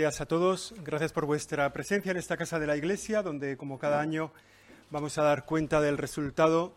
días 0.00 0.22
a 0.22 0.24
todos. 0.24 0.72
Gracias 0.82 1.12
por 1.12 1.26
vuestra 1.26 1.70
presencia 1.74 2.10
en 2.10 2.16
esta 2.16 2.38
Casa 2.38 2.58
de 2.58 2.66
la 2.66 2.74
Iglesia, 2.74 3.22
donde, 3.22 3.58
como 3.58 3.78
cada 3.78 4.00
año, 4.00 4.32
vamos 4.88 5.18
a 5.18 5.22
dar 5.22 5.44
cuenta 5.44 5.82
del 5.82 5.98
resultado 5.98 6.74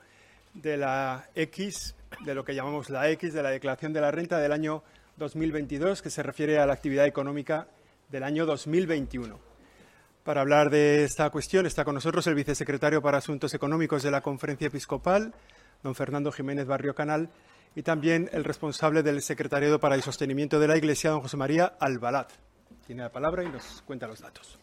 de 0.53 0.75
la 0.75 1.29
X, 1.33 1.95
de 2.25 2.35
lo 2.35 2.43
que 2.43 2.53
llamamos 2.53 2.89
la 2.89 3.09
X, 3.11 3.33
de 3.33 3.41
la 3.41 3.51
Declaración 3.51 3.93
de 3.93 4.01
la 4.01 4.11
Renta 4.11 4.39
del 4.39 4.51
año 4.51 4.83
2022, 5.15 6.01
que 6.01 6.09
se 6.09 6.21
refiere 6.21 6.59
a 6.59 6.65
la 6.65 6.73
actividad 6.73 7.05
económica 7.05 7.67
del 8.09 8.23
año 8.23 8.45
2021. 8.45 9.39
Para 10.25 10.41
hablar 10.41 10.69
de 10.69 11.05
esta 11.05 11.29
cuestión 11.29 11.65
está 11.65 11.85
con 11.85 11.95
nosotros 11.95 12.27
el 12.27 12.35
vicesecretario 12.35 13.01
para 13.01 13.19
Asuntos 13.19 13.53
Económicos 13.53 14.03
de 14.03 14.11
la 14.11 14.19
Conferencia 14.19 14.67
Episcopal, 14.67 15.33
don 15.81 15.95
Fernando 15.95 16.29
Jiménez 16.33 16.67
Barrio 16.67 16.93
Canal, 16.93 17.29
y 17.73 17.83
también 17.83 18.29
el 18.33 18.43
responsable 18.43 19.01
del 19.01 19.21
Secretariado 19.21 19.79
para 19.79 19.95
el 19.95 20.03
Sostenimiento 20.03 20.59
de 20.59 20.67
la 20.67 20.75
Iglesia, 20.75 21.11
don 21.11 21.21
José 21.21 21.37
María 21.37 21.67
Albalat. 21.79 22.33
Tiene 22.85 23.03
la 23.03 23.11
palabra 23.11 23.43
y 23.43 23.49
nos 23.49 23.81
cuenta 23.85 24.07
los 24.07 24.19
datos. 24.19 24.59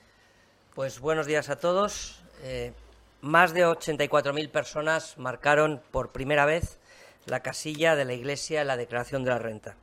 Pues 0.74 1.00
buenos 1.00 1.26
días 1.26 1.48
a 1.48 1.56
todos. 1.56 2.22
Eh, 2.42 2.72
más 3.22 3.54
de 3.54 3.66
84.000 3.66 4.50
personas 4.50 5.16
marcaron 5.16 5.80
por 5.90 6.12
primera 6.12 6.44
vez 6.44 6.78
la 7.24 7.40
casilla 7.40 7.96
de 7.96 8.04
la 8.04 8.12
Iglesia 8.12 8.60
en 8.60 8.66
la 8.66 8.76
declaración 8.76 9.24
de 9.24 9.30
la 9.30 9.38
renta. 9.38 9.76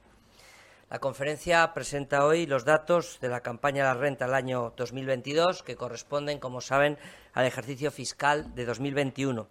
La 0.90 1.00
conferencia 1.00 1.74
presenta 1.74 2.26
hoy 2.26 2.46
los 2.46 2.64
datos 2.64 3.20
de 3.20 3.28
la 3.28 3.42
campaña 3.42 3.88
de 3.88 3.94
la 3.94 4.00
renta 4.00 4.26
del 4.26 4.36
año 4.36 4.74
2022, 4.78 5.64
que 5.64 5.76
corresponden, 5.76 6.40
como 6.40 6.62
saben, 6.62 6.98
al 7.34 7.46
ejercicio 7.46 7.92
fiscal 7.92 8.54
de 8.56 8.66
2021. 8.66 9.48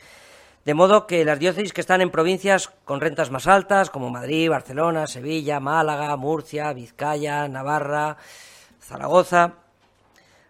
De 0.65 0.75
modo 0.75 1.07
que 1.07 1.25
las 1.25 1.39
diócesis 1.39 1.73
que 1.73 1.81
están 1.81 2.01
en 2.01 2.11
provincias 2.11 2.69
con 2.85 3.01
rentas 3.01 3.31
más 3.31 3.47
altas, 3.47 3.91
como 3.91 4.11
Madrid, 4.11 4.51
Barcelona, 4.51 5.07
Sevilla, 5.07 5.61
Málaga, 5.61 6.15
Murcia, 6.17 6.73
Vizcaya, 6.73 7.49
Navarra, 7.49 8.19
Zaragoza, 8.81 9.55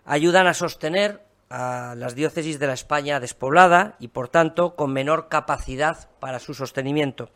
ayudan 0.05 0.47
a 0.47 0.55
sostener 0.55 1.28
a 1.51 1.95
las 1.97 2.15
diócesis 2.15 2.59
de 2.59 2.67
la 2.67 2.75
España 2.75 3.21
despoblada 3.21 3.97
y, 3.99 4.09
por 4.09 4.29
tanto, 4.29 4.77
con 4.77 4.93
menor 4.93 5.29
capacidad 5.29 6.09
para 6.21 6.39
su 6.39 6.55
sostenimiento. 6.55 7.31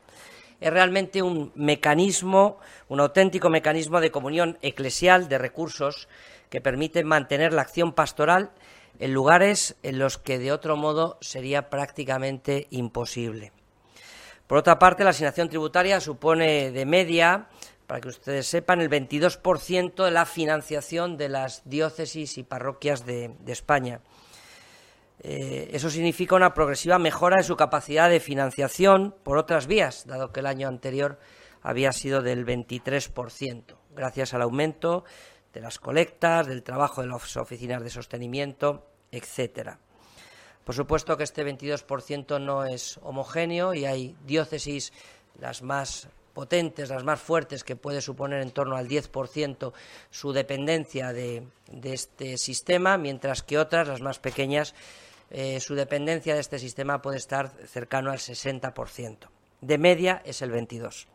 Es 0.60 0.72
realmente 0.72 1.22
un 1.22 1.50
mecanismo, 1.54 2.58
un 2.88 3.00
auténtico 3.00 3.50
mecanismo 3.50 4.00
de 4.00 4.12
comunión 4.12 4.58
eclesial 4.62 5.28
de 5.28 5.38
recursos 5.38 6.08
que 6.50 6.60
permite 6.60 7.02
mantener 7.02 7.52
la 7.52 7.62
acción 7.62 7.92
pastoral 7.92 8.50
en 8.98 9.12
lugares 9.12 9.76
en 9.82 9.98
los 9.98 10.18
que 10.18 10.38
de 10.38 10.52
otro 10.52 10.76
modo 10.76 11.18
sería 11.20 11.70
prácticamente 11.70 12.68
imposible. 12.70 13.52
Por 14.46 14.58
otra 14.58 14.78
parte, 14.78 15.02
la 15.02 15.10
asignación 15.10 15.48
tributaria 15.48 15.98
supone 15.98 16.70
de 16.72 16.84
media 16.84 17.46
para 17.86 18.00
que 18.00 18.08
ustedes 18.08 18.46
sepan, 18.46 18.80
el 18.80 18.90
22% 18.90 20.04
de 20.04 20.10
la 20.10 20.26
financiación 20.26 21.16
de 21.16 21.28
las 21.28 21.62
diócesis 21.64 22.38
y 22.38 22.42
parroquias 22.42 23.04
de, 23.04 23.34
España. 23.46 24.00
Eh, 25.20 25.70
eso 25.72 25.90
significa 25.90 26.34
una 26.34 26.54
progresiva 26.54 26.98
mejora 26.98 27.36
de 27.36 27.42
su 27.44 27.56
capacidad 27.56 28.10
de 28.10 28.20
financiación 28.20 29.14
por 29.22 29.38
otras 29.38 29.66
vías, 29.66 30.06
dado 30.06 30.32
que 30.32 30.40
el 30.40 30.46
año 30.46 30.68
anterior 30.68 31.18
había 31.62 31.92
sido 31.92 32.22
del 32.22 32.44
23%, 32.44 33.76
gracias 33.94 34.34
al 34.34 34.42
aumento 34.42 35.04
de 35.52 35.60
las 35.60 35.78
colectas, 35.78 36.46
del 36.46 36.62
trabajo 36.62 37.02
de 37.02 37.08
las 37.08 37.36
oficinas 37.36 37.82
de 37.82 37.90
sostenimiento, 37.90 38.86
etcétera. 39.12 39.78
Por 40.64 40.74
supuesto 40.74 41.16
que 41.16 41.24
este 41.24 41.44
22% 41.44 42.40
no 42.40 42.64
es 42.64 42.98
homogéneo 43.02 43.74
y 43.74 43.84
hay 43.84 44.16
diócesis, 44.24 44.92
las 45.38 45.62
más 45.62 46.08
potentes, 46.32 46.90
las 46.90 47.04
más 47.04 47.20
fuertes, 47.20 47.64
que 47.64 47.76
puede 47.76 48.00
suponer 48.00 48.42
en 48.42 48.50
torno 48.50 48.76
al 48.76 48.88
10% 48.88 49.72
su 50.10 50.32
dependencia 50.32 51.12
de, 51.12 51.44
este 51.82 52.36
sistema, 52.38 52.96
mientras 52.98 53.42
que 53.42 53.58
otras, 53.58 53.88
las 53.88 54.00
más 54.00 54.18
pequeñas, 54.18 54.74
eh, 55.30 55.60
su 55.60 55.74
dependencia 55.74 56.34
de 56.34 56.40
este 56.40 56.58
sistema 56.58 57.00
puede 57.00 57.18
estar 57.18 57.52
cercano 57.66 58.10
al 58.10 58.18
60%. 58.18 59.28
De 59.60 59.78
media 59.78 60.22
es 60.24 60.42
el 60.42 60.52
22%. 60.52 61.06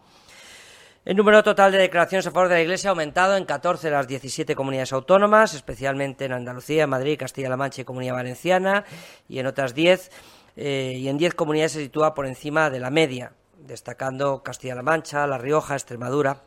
El 1.05 1.15
número 1.15 1.41
total 1.41 1.71
de 1.71 1.77
declaraciones 1.77 2.27
a 2.27 2.31
favor 2.31 2.49
de 2.49 2.55
la 2.55 2.61
Iglesia 2.61 2.89
ha 2.89 2.91
aumentado 2.91 3.37
en 3.37 3.45
14 3.45 3.87
de 3.87 3.93
las 3.93 4.09
17 4.09 4.55
comunidades 4.55 4.91
autónomas, 4.91 5.53
especialmente 5.53 6.25
en 6.25 6.33
Andalucía, 6.33 6.85
Madrid, 6.85 7.17
Castilla-La 7.17 7.55
Mancha 7.55 7.81
y 7.81 7.85
Comunidad 7.85 8.15
Valenciana, 8.15 8.83
y 9.29 9.39
en 9.39 9.47
otras 9.47 9.73
10, 9.73 10.11
eh, 10.57 10.95
y 10.97 11.07
en 11.07 11.17
10 11.17 11.33
comunidades 11.33 11.71
se 11.71 11.81
sitúa 11.81 12.13
por 12.13 12.27
encima 12.27 12.69
de 12.69 12.81
la 12.81 12.89
media 12.89 13.31
destacando 13.59 14.43
Castilla-La 14.43 14.81
Mancha, 14.81 15.27
La 15.27 15.37
Rioja, 15.37 15.75
Extremadura. 15.75 16.41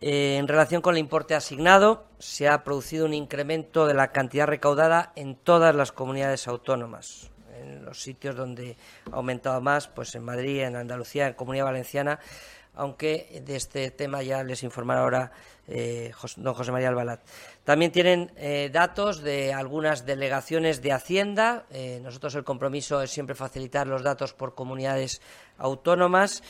Eh, 0.00 0.36
en 0.38 0.48
relación 0.48 0.80
con 0.80 0.94
el 0.94 1.00
importe 1.00 1.34
asignado, 1.34 2.04
se 2.18 2.48
ha 2.48 2.64
producido 2.64 3.04
un 3.04 3.14
incremento 3.14 3.86
de 3.86 3.94
la 3.94 4.12
cantidad 4.12 4.46
recaudada 4.46 5.12
en 5.14 5.36
todas 5.36 5.74
las 5.74 5.92
comunidades 5.92 6.48
autónomas. 6.48 7.30
En 7.60 7.84
los 7.84 8.00
sitios 8.00 8.34
donde 8.34 8.76
ha 9.12 9.16
aumentado 9.16 9.60
más, 9.60 9.88
pues 9.88 10.14
en 10.14 10.24
Madrid, 10.24 10.62
en 10.62 10.76
Andalucía, 10.76 11.26
en 11.28 11.34
Comunidad 11.34 11.66
Valenciana, 11.66 12.18
aunque 12.80 13.42
de 13.44 13.56
este 13.56 13.90
tema 13.90 14.22
ya 14.22 14.42
les 14.42 14.62
informará 14.62 15.02
ahora 15.02 15.32
eh, 15.68 16.12
don 16.36 16.54
José 16.54 16.72
María 16.72 16.88
Albalat. 16.88 17.20
También 17.62 17.92
tienen 17.92 18.32
eh, 18.36 18.70
datos 18.72 19.20
de 19.20 19.52
algunas 19.52 20.06
delegaciones 20.06 20.80
de 20.80 20.92
Hacienda. 20.92 21.66
Eh, 21.70 22.00
nosotros 22.02 22.34
el 22.36 22.44
compromiso 22.44 23.02
es 23.02 23.10
siempre 23.10 23.34
facilitar 23.34 23.86
los 23.86 24.02
datos 24.02 24.32
por 24.32 24.54
comunidades 24.54 25.20
autónomas, 25.58 26.42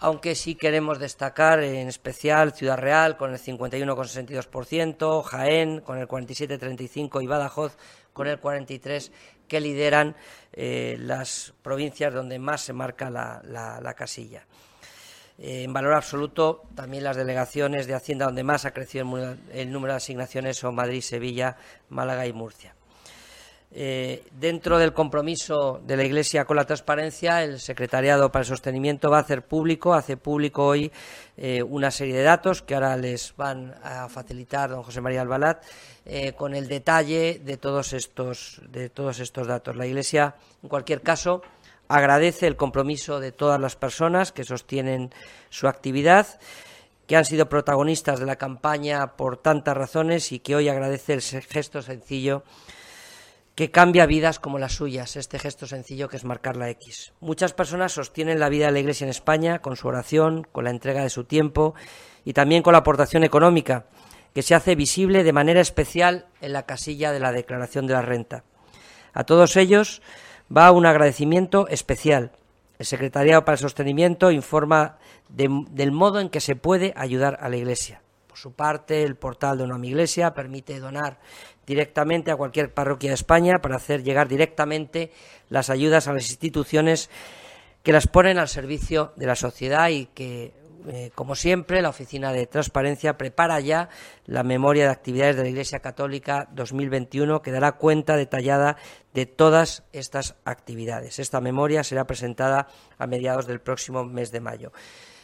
aunque 0.00 0.34
sí 0.34 0.54
queremos 0.54 0.98
destacar 0.98 1.62
en 1.62 1.88
especial 1.88 2.52
Ciudad 2.52 2.76
Real 2.76 3.16
con 3.16 3.32
el 3.32 3.38
51,62%, 3.38 5.22
Jaén 5.22 5.80
con 5.80 5.96
el 5.96 6.06
47,35% 6.06 7.22
y 7.22 7.26
Badajoz 7.26 7.78
con 8.12 8.26
el 8.26 8.38
43% 8.38 9.10
que 9.48 9.60
lideran 9.60 10.14
las 10.52 11.54
provincias 11.62 12.14
donde 12.14 12.38
más 12.38 12.60
se 12.60 12.72
marca 12.72 13.10
la 13.10 13.94
casilla. 13.96 14.46
Eh, 15.42 15.62
en 15.62 15.72
valor 15.72 15.94
absoluto, 15.94 16.64
también 16.74 17.02
las 17.02 17.16
delegaciones 17.16 17.86
de 17.86 17.94
Hacienda 17.94 18.26
donde 18.26 18.44
más 18.44 18.66
ha 18.66 18.72
crecido 18.72 19.06
el 19.54 19.72
número 19.72 19.94
de 19.94 19.96
asignaciones 19.96 20.58
son 20.58 20.74
Madrid, 20.74 21.00
Sevilla, 21.00 21.56
Málaga 21.88 22.26
y 22.26 22.32
Murcia. 22.34 22.74
Eh, 23.72 24.24
dentro 24.32 24.78
del 24.78 24.92
compromiso 24.92 25.80
de 25.86 25.96
la 25.96 26.04
Iglesia 26.04 26.44
con 26.44 26.56
la 26.56 26.66
transparencia, 26.66 27.42
el 27.42 27.58
Secretariado 27.58 28.30
para 28.30 28.42
el 28.42 28.48
Sostenimiento 28.48 29.08
va 29.10 29.18
a 29.18 29.20
hacer 29.20 29.46
público, 29.46 29.94
hace 29.94 30.18
público 30.18 30.66
hoy 30.66 30.92
eh, 31.38 31.62
una 31.62 31.90
serie 31.90 32.16
de 32.16 32.24
datos 32.24 32.60
que 32.60 32.74
ahora 32.74 32.96
les 32.98 33.34
van 33.34 33.74
a 33.82 34.10
facilitar 34.10 34.68
don 34.68 34.82
José 34.82 35.00
María 35.00 35.22
Albalat 35.22 35.64
con 36.36 36.54
el 36.54 36.66
detalle 36.66 37.40
de 37.44 37.56
todos 37.56 37.92
estos 37.92 38.60
de 38.68 38.90
todos 38.90 39.20
estos 39.20 39.46
datos. 39.46 39.76
La 39.76 39.86
Iglesia, 39.86 40.34
en 40.62 40.68
cualquier 40.68 41.02
caso, 41.02 41.40
agradece 41.90 42.46
el 42.46 42.56
compromiso 42.56 43.18
de 43.18 43.32
todas 43.32 43.60
las 43.60 43.74
personas 43.74 44.30
que 44.30 44.44
sostienen 44.44 45.12
su 45.48 45.66
actividad 45.66 46.38
que 47.08 47.16
han 47.16 47.24
sido 47.24 47.48
protagonistas 47.48 48.20
de 48.20 48.26
la 48.26 48.36
campaña 48.36 49.16
por 49.16 49.36
tantas 49.36 49.76
razones 49.76 50.30
y 50.30 50.38
que 50.38 50.54
hoy 50.54 50.68
agradece 50.68 51.14
el 51.14 51.20
gesto 51.20 51.82
sencillo 51.82 52.44
que 53.56 53.72
cambia 53.72 54.06
vidas 54.06 54.38
como 54.38 54.60
las 54.60 54.74
suyas, 54.74 55.16
este 55.16 55.40
gesto 55.40 55.66
sencillo 55.66 56.08
que 56.08 56.16
es 56.16 56.24
marcar 56.24 56.56
la 56.56 56.70
X. 56.70 57.12
Muchas 57.18 57.54
personas 57.54 57.90
sostienen 57.90 58.38
la 58.38 58.48
vida 58.48 58.66
de 58.66 58.72
la 58.72 58.78
Iglesia 58.78 59.06
en 59.06 59.10
España 59.10 59.58
con 59.58 59.74
su 59.74 59.88
oración, 59.88 60.46
con 60.52 60.62
la 60.62 60.70
entrega 60.70 61.02
de 61.02 61.10
su 61.10 61.24
tiempo 61.24 61.74
y 62.24 62.34
también 62.34 62.62
con 62.62 62.72
la 62.72 62.78
aportación 62.78 63.24
económica, 63.24 63.86
que 64.32 64.42
se 64.42 64.54
hace 64.54 64.76
visible 64.76 65.24
de 65.24 65.32
manera 65.32 65.60
especial 65.60 66.26
en 66.40 66.52
la 66.52 66.66
casilla 66.66 67.10
de 67.10 67.18
la 67.18 67.32
declaración 67.32 67.88
de 67.88 67.94
la 67.94 68.02
renta. 68.02 68.44
A 69.12 69.24
todos 69.24 69.56
ellos 69.56 70.02
va 70.54 70.72
un 70.72 70.86
agradecimiento 70.86 71.68
especial. 71.68 72.32
El 72.78 72.86
Secretariado 72.86 73.44
para 73.44 73.54
el 73.54 73.60
Sostenimiento 73.60 74.30
informa 74.30 74.98
del 75.28 75.92
modo 75.92 76.20
en 76.20 76.30
que 76.30 76.40
se 76.40 76.56
puede 76.56 76.92
ayudar 76.96 77.38
a 77.40 77.48
la 77.48 77.56
Iglesia. 77.56 78.02
Por 78.26 78.38
su 78.38 78.52
parte, 78.52 79.02
el 79.02 79.16
portal 79.16 79.58
de 79.58 79.64
una 79.64 79.86
Iglesia 79.86 80.34
permite 80.34 80.80
donar 80.80 81.18
directamente 81.66 82.30
a 82.30 82.36
cualquier 82.36 82.72
parroquia 82.72 83.10
de 83.10 83.14
España 83.14 83.60
para 83.60 83.76
hacer 83.76 84.02
llegar 84.02 84.28
directamente 84.28 85.12
las 85.48 85.70
ayudas 85.70 86.08
a 86.08 86.12
las 86.12 86.30
instituciones 86.30 87.10
que 87.82 87.92
las 87.92 88.06
ponen 88.06 88.38
al 88.38 88.48
servicio 88.48 89.12
de 89.16 89.26
la 89.26 89.36
sociedad 89.36 89.88
y 89.88 90.06
que, 90.06 90.52
eh, 90.88 91.10
como 91.14 91.34
siempre, 91.34 91.82
la 91.82 91.90
Oficina 91.90 92.32
de 92.32 92.46
Transparencia 92.46 93.18
prepara 93.18 93.60
ya 93.60 93.88
la 94.26 94.42
memoria 94.42 94.84
de 94.84 94.90
actividades 94.90 95.36
de 95.36 95.42
la 95.42 95.48
Iglesia 95.48 95.80
Católica 95.80 96.48
2021 96.52 97.42
que 97.42 97.50
dará 97.50 97.72
cuenta 97.72 98.16
detallada 98.16 98.76
de 99.12 99.26
todas 99.26 99.84
estas 99.92 100.36
actividades. 100.44 101.18
Esta 101.18 101.40
memoria 101.40 101.84
será 101.84 102.06
presentada 102.06 102.68
a 102.98 103.06
mediados 103.06 103.46
del 103.46 103.60
próximo 103.60 104.04
mes 104.04 104.32
de 104.32 104.40
mayo. 104.40 104.72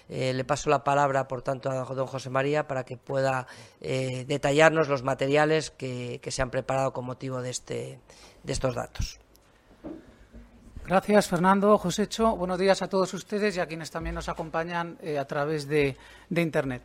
Eh, 0.08 0.32
le 0.32 0.44
paso 0.44 0.70
la 0.70 0.84
palabra, 0.84 1.26
por 1.26 1.42
tanto, 1.42 1.70
a 1.70 1.84
don 1.84 2.06
José 2.06 2.30
María 2.30 2.68
para 2.68 2.84
que 2.84 2.96
pueda 2.96 3.46
eh, 3.80 4.24
detallarnos 4.26 4.88
los 4.88 5.02
materiales 5.02 5.70
que, 5.70 6.20
se 6.26 6.42
han 6.42 6.50
preparado 6.50 6.92
con 6.92 7.04
motivo 7.04 7.42
de, 7.42 7.50
este, 7.50 8.00
de 8.42 8.52
estos 8.52 8.74
datos. 8.74 9.18
Gracias, 10.86 11.28
Fernando. 11.28 11.76
Josécho, 11.78 12.36
buenos 12.36 12.58
días 12.58 12.80
a 12.80 12.88
todos 12.88 13.12
ustedes 13.12 13.56
y 13.56 13.60
a 13.60 13.66
quienes 13.66 13.90
también 13.90 14.14
nos 14.14 14.28
acompañan 14.28 14.96
eh, 15.02 15.18
a 15.18 15.24
través 15.26 15.66
de, 15.66 15.96
Internet. 16.30 16.82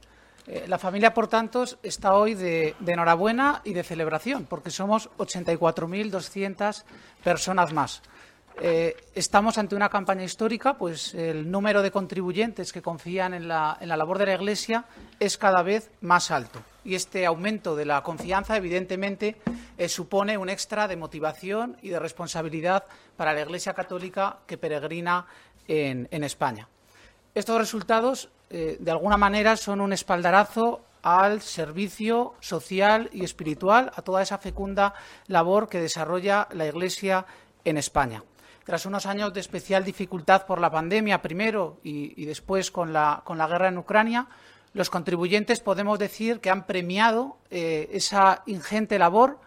la 0.67 0.79
familia 0.79 1.13
por 1.13 1.27
tantos 1.27 1.77
está 1.83 2.15
hoy 2.15 2.33
de, 2.33 2.75
de, 2.79 2.93
enhorabuena 2.93 3.61
y 3.63 3.73
de 3.73 3.83
celebración, 3.83 4.45
porque 4.45 4.71
somos 4.71 5.09
84.200 5.17 6.83
personas 7.23 7.73
más. 7.73 8.01
Eh, 8.59 8.95
estamos 9.15 9.57
ante 9.57 9.75
una 9.75 9.89
campaña 9.89 10.23
histórica, 10.23 10.77
pues 10.77 11.13
el 11.13 11.49
número 11.49 11.81
de 11.81 11.91
contribuyentes 11.91 12.71
que 12.71 12.81
confían 12.81 13.33
en 13.33 13.47
la, 13.47 13.77
labor 13.81 14.17
de 14.19 14.27
la 14.27 14.35
Iglesia 14.35 14.85
es 15.19 15.37
cada 15.37 15.63
vez 15.63 15.89
más 16.01 16.31
alto. 16.31 16.61
Y 16.83 16.95
este 16.95 17.25
aumento 17.25 17.75
de 17.75 17.85
la 17.85 18.01
confianza, 18.01 18.57
evidentemente, 18.57 19.37
eh, 19.77 19.87
supone 19.87 20.37
un 20.37 20.49
extra 20.49 20.87
de 20.87 20.95
motivación 20.95 21.77
y 21.81 21.89
de 21.89 21.99
responsabilidad 21.99 22.85
para 23.15 23.33
la 23.33 23.41
Iglesia 23.41 23.73
católica 23.73 24.39
que 24.47 24.57
peregrina 24.57 25.25
en, 25.67 26.23
España. 26.23 26.67
Estos 27.35 27.57
resultados, 27.57 28.29
eh, 28.49 28.77
de 28.79 28.91
alguna 28.91 29.17
manera, 29.17 29.55
son 29.55 29.79
un 29.79 29.93
espaldarazo 29.93 30.81
al 31.03 31.41
servicio 31.41 32.33
social 32.39 33.09
y 33.13 33.23
espiritual, 33.23 33.91
a 33.95 34.01
toda 34.01 34.21
esa 34.21 34.37
fecunda 34.37 34.93
labor 35.27 35.69
que 35.69 35.79
desarrolla 35.79 36.47
la 36.51 36.67
Iglesia 36.67 37.25
en 37.63 37.77
España 37.77 38.23
tras 38.63 38.85
unos 38.85 39.05
años 39.05 39.33
de 39.33 39.39
especial 39.39 39.83
dificultad 39.83 40.45
por 40.45 40.61
la 40.61 40.69
pandemia 40.69 41.21
primero 41.21 41.79
y, 41.83 42.25
después 42.25 42.71
con 42.71 42.93
la, 42.93 43.23
guerra 43.27 43.69
en 43.69 43.77
Ucrania, 43.77 44.27
los 44.73 44.89
contribuyentes 44.89 45.59
podemos 45.59 45.99
decir 45.99 46.39
que 46.39 46.49
han 46.49 46.65
premiado 46.65 47.37
eh, 47.49 47.89
esa 47.91 48.43
ingente 48.45 48.97
labor, 48.97 49.39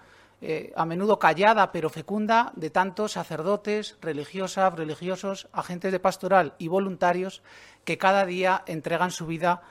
eh, 0.43 0.73
a 0.77 0.85
menudo 0.85 1.19
callada 1.19 1.73
pero 1.73 1.89
fecunda, 1.89 2.53
de 2.57 2.71
tantos 2.71 3.13
sacerdotes, 3.13 3.97
religiosas, 4.03 4.75
religiosos, 4.75 5.49
agentes 5.53 5.93
de 5.93 6.01
pastoral 6.01 6.55
y 6.59 6.69
voluntarios 6.69 7.43
que 7.85 7.97
cada 7.97 8.27
día 8.27 8.63
entregan 8.67 9.11
su 9.11 9.27
vida 9.27 9.63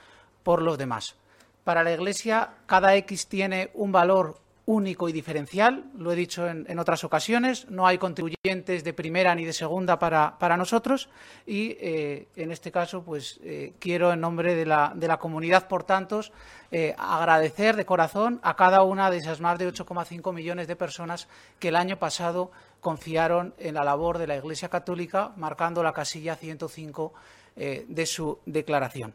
por 0.41 0.61
los 0.61 0.77
demás. 0.77 1.15
Para 1.63 1.83
la 1.83 1.93
Iglesia, 1.93 2.55
cada 2.65 2.95
X 2.95 3.27
tiene 3.27 3.69
un 3.75 3.91
valor 3.91 4.42
único 4.65 5.09
y 5.09 5.11
diferencial, 5.11 5.85
lo 5.97 6.11
he 6.13 6.15
dicho 6.15 6.47
en, 6.47 6.79
otras 6.79 7.03
ocasiones, 7.03 7.69
no 7.69 7.85
hay 7.85 7.97
contribuyentes 7.97 8.83
de 8.83 8.93
primera 8.93 9.35
ni 9.35 9.43
de 9.43 9.51
segunda 9.51 9.99
para, 9.99 10.57
nosotros 10.57 11.09
y 11.45 11.75
eh, 11.81 12.27
en 12.35 12.51
este 12.51 12.71
caso 12.71 13.03
pues 13.03 13.39
eh, 13.43 13.73
quiero 13.79 14.13
en 14.13 14.21
nombre 14.21 14.55
de 14.55 14.65
la, 14.65 14.93
de 14.95 15.07
la 15.07 15.17
comunidad 15.17 15.67
por 15.67 15.83
tantos 15.83 16.31
eh, 16.71 16.95
agradecer 16.97 17.75
de 17.75 17.85
corazón 17.85 18.39
a 18.43 18.55
cada 18.55 18.83
una 18.83 19.11
de 19.11 19.17
esas 19.17 19.41
más 19.41 19.59
de 19.59 19.67
8,5 19.67 20.33
millones 20.33 20.67
de 20.67 20.75
personas 20.75 21.27
que 21.59 21.69
el 21.69 21.75
año 21.75 21.97
pasado 21.97 22.51
confiaron 22.79 23.53
en 23.57 23.73
la 23.73 23.83
labor 23.83 24.17
de 24.17 24.27
la 24.27 24.37
Iglesia 24.37 24.69
Católica 24.69 25.33
marcando 25.35 25.83
la 25.83 25.91
casilla 25.93 26.35
105 26.35 27.13
de 27.55 28.05
su 28.07 28.39
declaración 28.45 29.13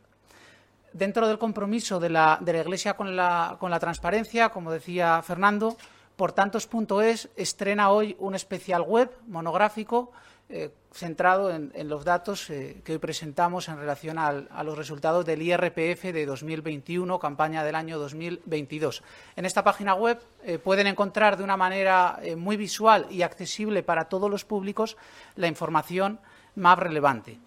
dentro 0.93 1.29
del 1.29 1.39
compromiso 1.39 2.01
de 2.01 2.11
la, 2.11 2.41
Iglesia 2.41 2.95
con 2.95 3.15
la, 3.17 3.57
con 3.59 3.71
la, 3.71 3.81
transparencia, 3.81 4.51
como 4.51 4.73
decía 4.73 5.23
Fernando, 5.23 5.77
por 6.17 6.33
tantos.es 6.33 7.29
estrena 7.37 7.91
hoy 7.91 8.17
un 8.19 8.35
especial 8.35 8.83
web 8.83 9.11
monográfico 9.29 10.13
eh, 10.51 10.71
centrado 10.91 11.51
en, 11.55 11.71
los 11.91 12.07
datos 12.07 12.49
eh, 12.49 12.81
que 12.83 12.93
hoy 12.93 12.99
presentamos 12.99 13.69
en 13.69 13.77
relación 13.77 14.19
a 14.19 14.65
los 14.65 14.79
resultados 14.79 15.27
del 15.27 15.43
IRPF 15.43 16.05
de 16.05 16.25
2021, 16.25 17.19
campaña 17.19 17.63
del 17.63 17.75
año 17.75 17.99
2022. 17.99 19.03
En 19.37 19.45
esta 19.45 19.63
página 19.63 19.95
web 19.95 20.19
eh, 20.43 20.59
pueden 20.59 20.87
encontrar 20.87 21.37
de 21.37 21.45
una 21.45 21.59
manera 21.59 22.19
muy 22.39 22.57
visual 22.57 23.07
y 23.11 23.21
accesible 23.21 23.83
para 23.83 24.07
todos 24.07 24.31
los 24.31 24.47
públicos 24.47 24.97
la 25.37 25.49
información 25.49 26.19
más 26.55 26.79
relevante 26.79 27.39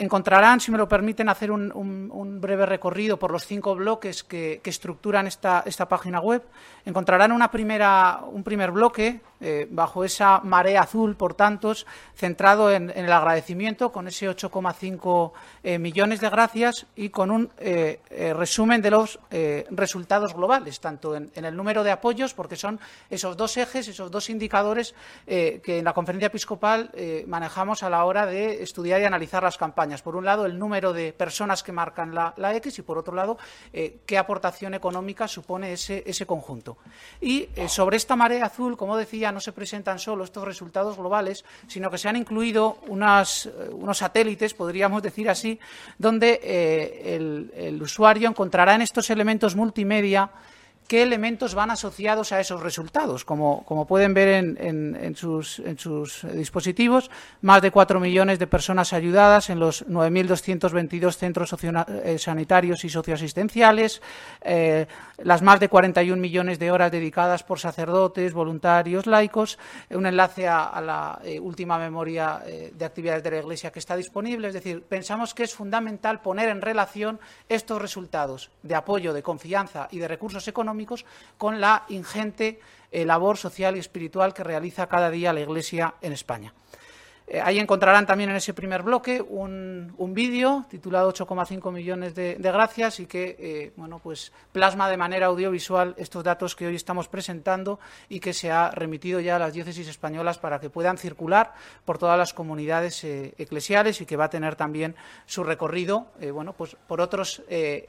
encontrarán, 0.00 0.60
si 0.60 0.70
me 0.70 0.78
lo 0.78 0.88
permiten, 0.88 1.28
hacer 1.28 1.50
un, 1.52 2.38
breve 2.40 2.64
recorrido 2.64 3.18
por 3.18 3.30
los 3.30 3.46
cinco 3.46 3.74
bloques 3.74 4.24
que, 4.24 4.60
estructuran 4.64 5.26
esta, 5.26 5.62
página 5.88 6.20
web. 6.20 6.42
Encontrarán 6.86 7.32
una 7.32 7.50
primera, 7.50 8.20
un 8.24 8.42
primer 8.42 8.70
bloque 8.70 9.20
eh, 9.40 9.66
bajo 9.70 10.04
esa 10.04 10.40
marea 10.40 10.82
azul, 10.82 11.16
por 11.16 11.34
tantos, 11.34 11.86
centrado 12.14 12.70
en, 12.72 12.90
el 12.90 13.12
agradecimiento, 13.12 13.92
con 13.92 14.08
ese 14.08 14.28
8,5 14.28 15.32
eh, 15.62 15.78
millones 15.78 16.20
de 16.20 16.30
gracias 16.30 16.86
y 16.96 17.10
con 17.10 17.30
un 17.30 17.50
eh, 17.58 18.00
resumen 18.36 18.82
de 18.82 18.90
los 18.90 19.18
resultados 19.70 20.34
globales, 20.34 20.80
tanto 20.80 21.16
en, 21.16 21.30
el 21.34 21.56
número 21.56 21.82
de 21.82 21.90
apoyos, 21.90 22.34
porque 22.34 22.56
son 22.56 22.80
esos 23.08 23.36
dos 23.36 23.56
ejes, 23.56 23.88
esos 23.88 24.10
dos 24.10 24.28
indicadores 24.30 24.94
que 25.26 25.60
en 25.64 25.84
la 25.84 25.92
conferencia 25.92 26.26
episcopal 26.26 26.90
manejamos 27.26 27.82
a 27.82 27.90
la 27.90 28.04
hora 28.04 28.26
de 28.26 28.62
estudiar 28.62 29.00
y 29.00 29.04
analizar 29.04 29.42
las 29.42 29.56
campañas. 29.56 30.02
Por 30.02 30.16
un 30.16 30.24
lado, 30.24 30.46
el 30.46 30.58
número 30.58 30.92
de 30.92 31.12
personas 31.12 31.62
que 31.62 31.72
marcan 31.72 32.14
la, 32.14 32.34
X 32.56 32.78
y, 32.78 32.82
por 32.82 32.98
otro 32.98 33.14
lado, 33.14 33.38
eh, 33.72 33.98
qué 34.06 34.18
aportación 34.18 34.74
económica 34.74 35.28
supone 35.28 35.72
ese, 35.72 36.26
conjunto. 36.26 36.78
Y 37.20 37.48
eh, 37.56 37.68
sobre 37.68 37.96
esta 37.96 38.16
marea 38.16 38.46
azul, 38.46 38.76
como 38.76 38.96
decía, 38.96 39.29
no 39.32 39.40
se 39.40 39.52
presentan 39.52 39.98
solo 39.98 40.24
estos 40.24 40.44
resultados 40.44 40.96
globales, 40.96 41.44
sino 41.66 41.90
que 41.90 41.98
se 41.98 42.08
han 42.08 42.16
incluido 42.16 42.78
eh, 42.86 42.90
unos 43.72 43.98
satélites, 43.98 44.54
podríamos 44.54 45.02
decir 45.02 45.28
así, 45.28 45.58
donde 45.98 46.40
el, 47.16 47.82
usuario 47.82 48.28
encontrará 48.28 48.74
en 48.74 48.82
estos 48.82 49.10
elementos 49.10 49.56
multimedia 49.56 50.30
qué 50.90 51.02
elementos 51.04 51.54
van 51.54 51.70
asociados 51.70 52.32
a 52.32 52.40
esos 52.40 52.60
resultados. 52.64 53.24
Como, 53.24 53.86
pueden 53.86 54.12
ver 54.12 54.56
en, 54.58 55.14
sus, 55.14 55.62
dispositivos, 56.34 57.12
más 57.42 57.62
de 57.62 57.70
4 57.70 58.00
millones 58.00 58.40
de 58.40 58.48
personas 58.48 58.92
ayudadas 58.92 59.50
en 59.50 59.60
los 59.60 59.86
9.222 59.86 61.14
centros 61.14 61.54
eh, 61.62 62.18
sanitarios 62.18 62.84
y 62.84 62.88
socioasistenciales, 62.88 64.02
eh, 64.40 64.88
las 65.18 65.42
más 65.42 65.60
de 65.60 65.68
41 65.68 66.20
millones 66.20 66.58
de 66.58 66.72
horas 66.72 66.90
dedicadas 66.90 67.44
por 67.44 67.60
sacerdotes, 67.60 68.32
voluntarios, 68.32 69.06
laicos, 69.06 69.60
un 69.90 70.06
enlace 70.06 70.48
a, 70.48 70.80
la 70.80 71.20
eh, 71.22 71.38
última 71.38 71.78
memoria 71.78 72.42
de 72.72 72.84
actividades 72.84 73.22
de 73.22 73.30
la 73.30 73.38
Iglesia 73.38 73.70
que 73.70 73.78
está 73.78 73.94
disponible. 73.94 74.48
Es 74.48 74.54
decir, 74.54 74.82
pensamos 74.82 75.34
que 75.34 75.44
es 75.44 75.54
fundamental 75.54 76.20
poner 76.20 76.48
en 76.48 76.60
relación 76.60 77.20
estos 77.48 77.80
resultados 77.80 78.50
de 78.64 78.74
apoyo, 78.74 79.12
de 79.12 79.22
confianza 79.22 79.86
y 79.92 80.00
de 80.00 80.08
recursos 80.08 80.48
económicos 80.48 80.79
con 81.38 81.60
la 81.60 81.84
ingente 81.88 82.60
eh, 82.90 83.04
labor 83.04 83.36
social 83.36 83.76
y 83.76 83.80
espiritual 83.80 84.34
que 84.34 84.44
realiza 84.44 84.88
cada 84.88 85.10
día 85.10 85.32
la 85.32 85.40
Iglesia 85.40 85.94
en 86.00 86.12
España. 86.12 86.52
Eh, 87.32 87.40
ahí 87.40 87.60
encontrarán 87.60 88.06
también 88.06 88.30
en 88.30 88.36
ese 88.36 88.52
primer 88.52 88.82
bloque 88.82 89.22
un, 89.22 89.94
vídeo 90.12 90.66
titulado 90.68 91.12
8,5 91.12 91.70
millones 91.70 92.16
de, 92.16 92.34
gracias 92.34 92.98
y 92.98 93.06
que 93.06 93.36
eh, 93.38 93.72
bueno, 93.76 94.00
pues 94.00 94.32
plasma 94.50 94.90
de 94.90 94.96
manera 94.96 95.26
audiovisual 95.26 95.94
estos 95.96 96.24
datos 96.24 96.56
que 96.56 96.66
hoy 96.66 96.74
estamos 96.74 97.06
presentando 97.06 97.78
y 98.08 98.18
que 98.18 98.32
se 98.32 98.50
ha 98.50 98.72
remitido 98.72 99.20
ya 99.20 99.36
a 99.36 99.38
las 99.38 99.52
diócesis 99.52 99.86
españolas 99.86 100.38
para 100.38 100.58
que 100.58 100.68
puedan 100.68 100.98
circular 100.98 101.54
por 101.84 101.98
todas 101.98 102.18
las 102.18 102.34
comunidades 102.34 103.04
eh, 103.04 103.32
eclesiales 103.38 104.00
y 104.00 104.06
que 104.06 104.16
va 104.16 104.24
a 104.24 104.30
tener 104.30 104.56
también 104.56 104.96
su 105.26 105.44
recorrido 105.44 106.08
bueno, 106.32 106.52
pues 106.54 106.76
por 106.88 107.00
otros 107.00 107.42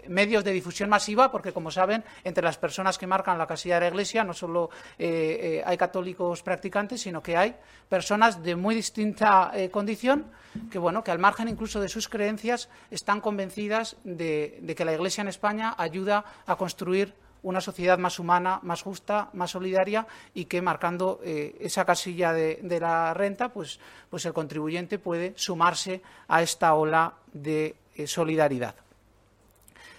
medios 0.08 0.44
de 0.44 0.52
difusión 0.52 0.90
masiva, 0.90 1.32
porque 1.32 1.52
como 1.52 1.72
saben, 1.72 2.04
entre 2.24 2.44
las 2.44 2.58
personas 2.58 2.98
que 2.98 3.08
marcan 3.08 3.38
la 3.38 3.48
casilla 3.48 3.76
de 3.76 3.82
la 3.82 3.88
Iglesia 3.88 4.24
no 4.24 4.34
solo 4.34 4.70
hay 5.00 5.78
católicos 5.78 6.44
practicantes, 6.44 7.02
sino 7.02 7.22
que 7.22 7.36
hay 7.36 7.56
personas 7.90 8.42
de 8.44 8.56
muy 8.56 8.76
distinta 8.76 9.31
eh, 9.54 9.70
condición 9.70 10.26
que, 10.70 10.80
bueno, 10.80 11.04
que 11.04 11.12
al 11.12 11.20
margen 11.20 11.48
incluso 11.48 11.80
de 11.80 11.90
sus 11.90 12.10
creencias 12.10 12.70
están 12.90 13.22
convencidas 13.22 13.96
de, 14.04 14.74
que 14.76 14.86
la 14.86 14.94
Iglesia 14.94 15.22
en 15.22 15.30
España 15.30 15.76
ayuda 15.78 16.26
a 16.46 16.56
construir 16.56 17.14
una 17.44 17.62
sociedad 17.62 17.98
más 17.98 18.20
humana, 18.20 18.60
más 18.62 18.84
justa, 18.84 19.30
más 19.34 19.52
solidaria 19.52 20.06
y 20.34 20.46
que 20.46 20.62
marcando 20.62 21.20
eh, 21.24 21.56
esa 21.60 21.86
casilla 21.86 22.34
de, 22.34 22.80
la 22.80 23.14
renta, 23.14 23.50
pues, 23.50 23.80
pues 24.10 24.26
el 24.26 24.34
contribuyente 24.34 25.00
puede 25.00 25.34
sumarse 25.36 26.02
a 26.28 26.44
esta 26.44 26.74
ola 26.74 27.14
de 27.34 27.76
eh, 27.96 28.06
solidaridad. 28.06 28.76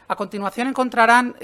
A 0.08 0.16
continuación 0.16 0.68
encontrarán 0.68 1.36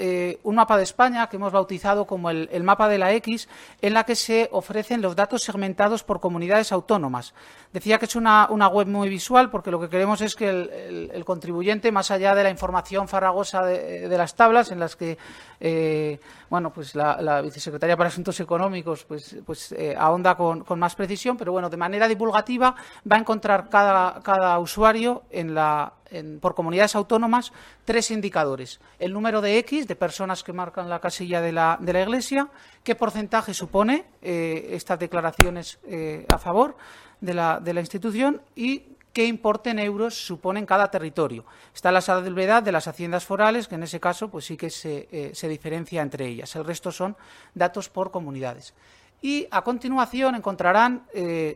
un 0.43 0.55
mapa 0.55 0.77
de 0.77 0.83
España 0.83 1.27
que 1.27 1.37
hemos 1.37 1.51
bautizado 1.51 2.05
como 2.05 2.29
el, 2.29 2.63
mapa 2.63 2.87
de 2.87 2.99
la 2.99 3.11
X, 3.13 3.49
en 3.81 3.95
la 3.95 4.03
que 4.03 4.13
se 4.15 4.47
ofrecen 4.51 5.01
los 5.01 5.15
datos 5.15 5.41
segmentados 5.41 6.03
por 6.03 6.19
comunidades 6.19 6.71
autónomas. 6.71 7.33
Decía 7.71 7.99
que 7.99 8.05
es 8.05 8.15
una, 8.15 8.47
web 8.47 8.87
muy 8.87 9.09
visual 9.09 9.51
porque 9.51 9.69
lo 9.69 9.79
que 9.79 9.89
queremos 9.89 10.21
es 10.21 10.35
que 10.35 10.49
el, 10.49 11.23
contribuyente, 11.23 11.91
más 11.91 12.09
allá 12.09 12.33
de 12.33 12.41
la 12.41 12.49
información 12.49 13.07
farragosa 13.07 13.61
de, 13.63 14.17
las 14.17 14.35
tablas 14.35 14.71
en 14.71 14.79
las 14.79 14.95
que 14.95 15.19
eh, 15.59 16.19
bueno, 16.49 16.73
pues 16.73 16.95
la, 16.95 17.41
vicesecretaria 17.43 17.95
para 17.95 18.09
Asuntos 18.09 18.39
Económicos 18.39 19.05
pues, 19.05 19.37
pues 19.45 19.71
eh, 19.73 19.95
ahonda 19.95 20.35
con, 20.35 20.65
más 20.79 20.95
precisión, 20.95 21.37
pero 21.37 21.51
bueno, 21.51 21.69
de 21.69 21.77
manera 21.77 22.07
divulgativa 22.07 22.73
va 23.09 23.15
a 23.15 23.19
encontrar 23.19 23.69
cada, 23.69 24.57
usuario 24.57 25.21
en 25.29 25.53
la, 25.53 25.93
por 26.41 26.55
comunidades 26.55 26.95
autónomas 26.95 27.53
tres 27.85 28.09
indicadores. 28.09 28.79
El 28.97 29.13
número 29.13 29.41
de 29.41 29.59
X, 29.59 29.87
de 29.87 29.95
personas 29.95 30.43
que 30.43 30.53
marcan 30.53 30.89
la 30.89 30.99
casilla 30.99 31.39
de 31.39 31.51
la, 31.51 31.77
Iglesia, 31.79 32.49
qué 32.83 32.95
porcentaje 32.95 33.53
supone 33.53 34.05
eh, 34.23 34.69
estas 34.71 34.97
declaraciones 34.97 35.77
a 36.27 36.37
favor 36.39 36.75
de 37.21 37.33
la, 37.33 37.59
de 37.59 37.73
la 37.73 37.79
institución 37.79 38.41
y 38.55 38.83
qué 39.13 39.25
importe 39.25 39.71
en 39.71 39.79
euros 39.79 40.15
suponen 40.25 40.65
cada 40.65 40.91
territorio. 40.91 41.45
Está 41.73 41.91
la 41.91 42.01
salvedad 42.01 42.63
de 42.63 42.71
las 42.71 42.87
haciendas 42.87 43.25
forales, 43.25 43.67
que 43.67 43.75
en 43.75 43.83
ese 43.83 43.99
caso 43.99 44.29
pues 44.29 44.45
sí 44.45 44.57
que 44.57 44.69
se, 44.69 45.07
eh, 45.11 45.31
se 45.33 45.47
diferencia 45.47 46.01
entre 46.01 46.27
ellas. 46.27 46.55
El 46.55 46.65
resto 46.65 46.91
son 46.91 47.15
datos 47.53 47.89
por 47.89 48.11
comunidades. 48.11 48.73
Y 49.21 49.47
a 49.51 49.63
continuación 49.63 50.35
encontrarán 50.35 51.03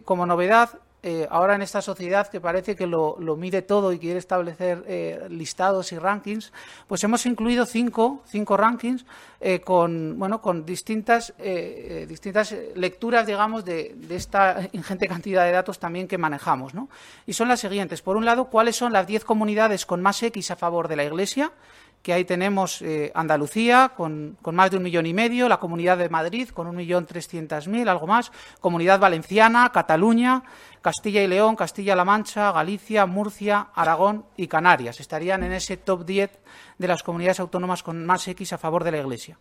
como 0.03 0.25
novedad 0.25 0.79
eh, 1.05 1.27
ahora 1.29 1.55
en 1.55 1.62
esta 1.62 1.81
sociedad 1.81 2.29
que 2.29 2.39
parece 2.39 2.77
que 2.77 2.88
lo, 2.88 3.17
mide 3.38 3.62
todo 3.62 3.91
y 3.91 4.00
quiere 4.00 4.19
establecer 4.19 4.86
eh, 4.88 5.27
listados 5.29 5.91
y 5.91 6.00
rankings, 6.00 6.53
pues 6.88 7.03
hemos 7.03 7.25
incluido 7.25 7.65
cinco, 7.65 8.22
cinco 8.25 8.55
rankings 8.55 9.05
eh, 9.41 9.60
con, 9.60 10.17
bueno, 10.17 10.41
con 10.41 10.65
distintas, 10.65 11.33
distintas 12.07 12.55
lecturas, 12.75 13.27
digamos, 13.27 13.65
de, 13.65 13.95
de, 13.98 14.15
esta 14.15 14.69
ingente 14.72 15.10
cantidad 15.10 15.43
de 15.43 15.51
datos 15.51 15.77
también 15.77 16.07
que 16.07 16.17
manejamos. 16.17 16.74
¿no? 16.74 16.88
Y 17.27 17.33
son 17.33 17.50
las 17.50 17.60
siguientes. 17.60 18.01
Por 18.01 18.15
un 18.15 18.24
lado, 18.24 18.45
¿cuáles 18.45 18.77
son 18.77 18.93
las 18.93 19.05
diez 19.05 19.25
comunidades 19.25 19.86
con 19.86 20.01
más 20.01 20.24
X 20.24 20.51
a 20.51 20.55
favor 20.55 20.88
de 20.88 20.95
la 20.95 21.03
Iglesia? 21.03 21.51
Que 22.03 22.12
ahí 22.12 22.25
tenemos 22.25 22.81
eh, 22.81 23.12
Andalucía 23.15 23.93
con, 23.95 24.38
más 24.51 24.69
de 24.69 24.77
un 24.77 24.83
millón 24.83 25.05
y 25.05 25.13
medio, 25.13 25.48
la 25.48 25.62
Comunidad 25.62 25.98
de 25.98 26.10
Madrid 26.10 26.50
con 26.50 26.67
un 26.67 26.75
millón 26.75 27.05
trescientos 27.05 27.69
mil, 27.69 27.88
algo 27.88 28.05
más, 28.05 28.31
Comunidad 28.60 29.00
Valenciana, 29.00 29.72
Cataluña, 29.72 30.43
Castilla 30.81 31.24
y 31.24 31.27
León, 31.27 31.55
Castilla-La 31.55 32.03
Mancha, 32.03 32.51
Galicia, 32.51 33.05
Murcia, 33.05 33.67
Aragón 33.74 34.25
y 34.36 34.48
Canarias. 34.48 35.00
Estarían 35.00 35.43
en 35.43 35.53
ese 35.53 35.77
top 35.77 36.05
10 36.05 36.39
de 36.77 36.88
las 36.88 37.03
comunidades 37.03 37.39
autónomas 37.39 37.83
con 37.83 38.05
más 38.05 38.27
X 38.27 38.51
a 38.51 38.57
favor 38.57 38.83
de 38.83 38.91
la 38.91 38.98
Iglesia. 38.98 39.38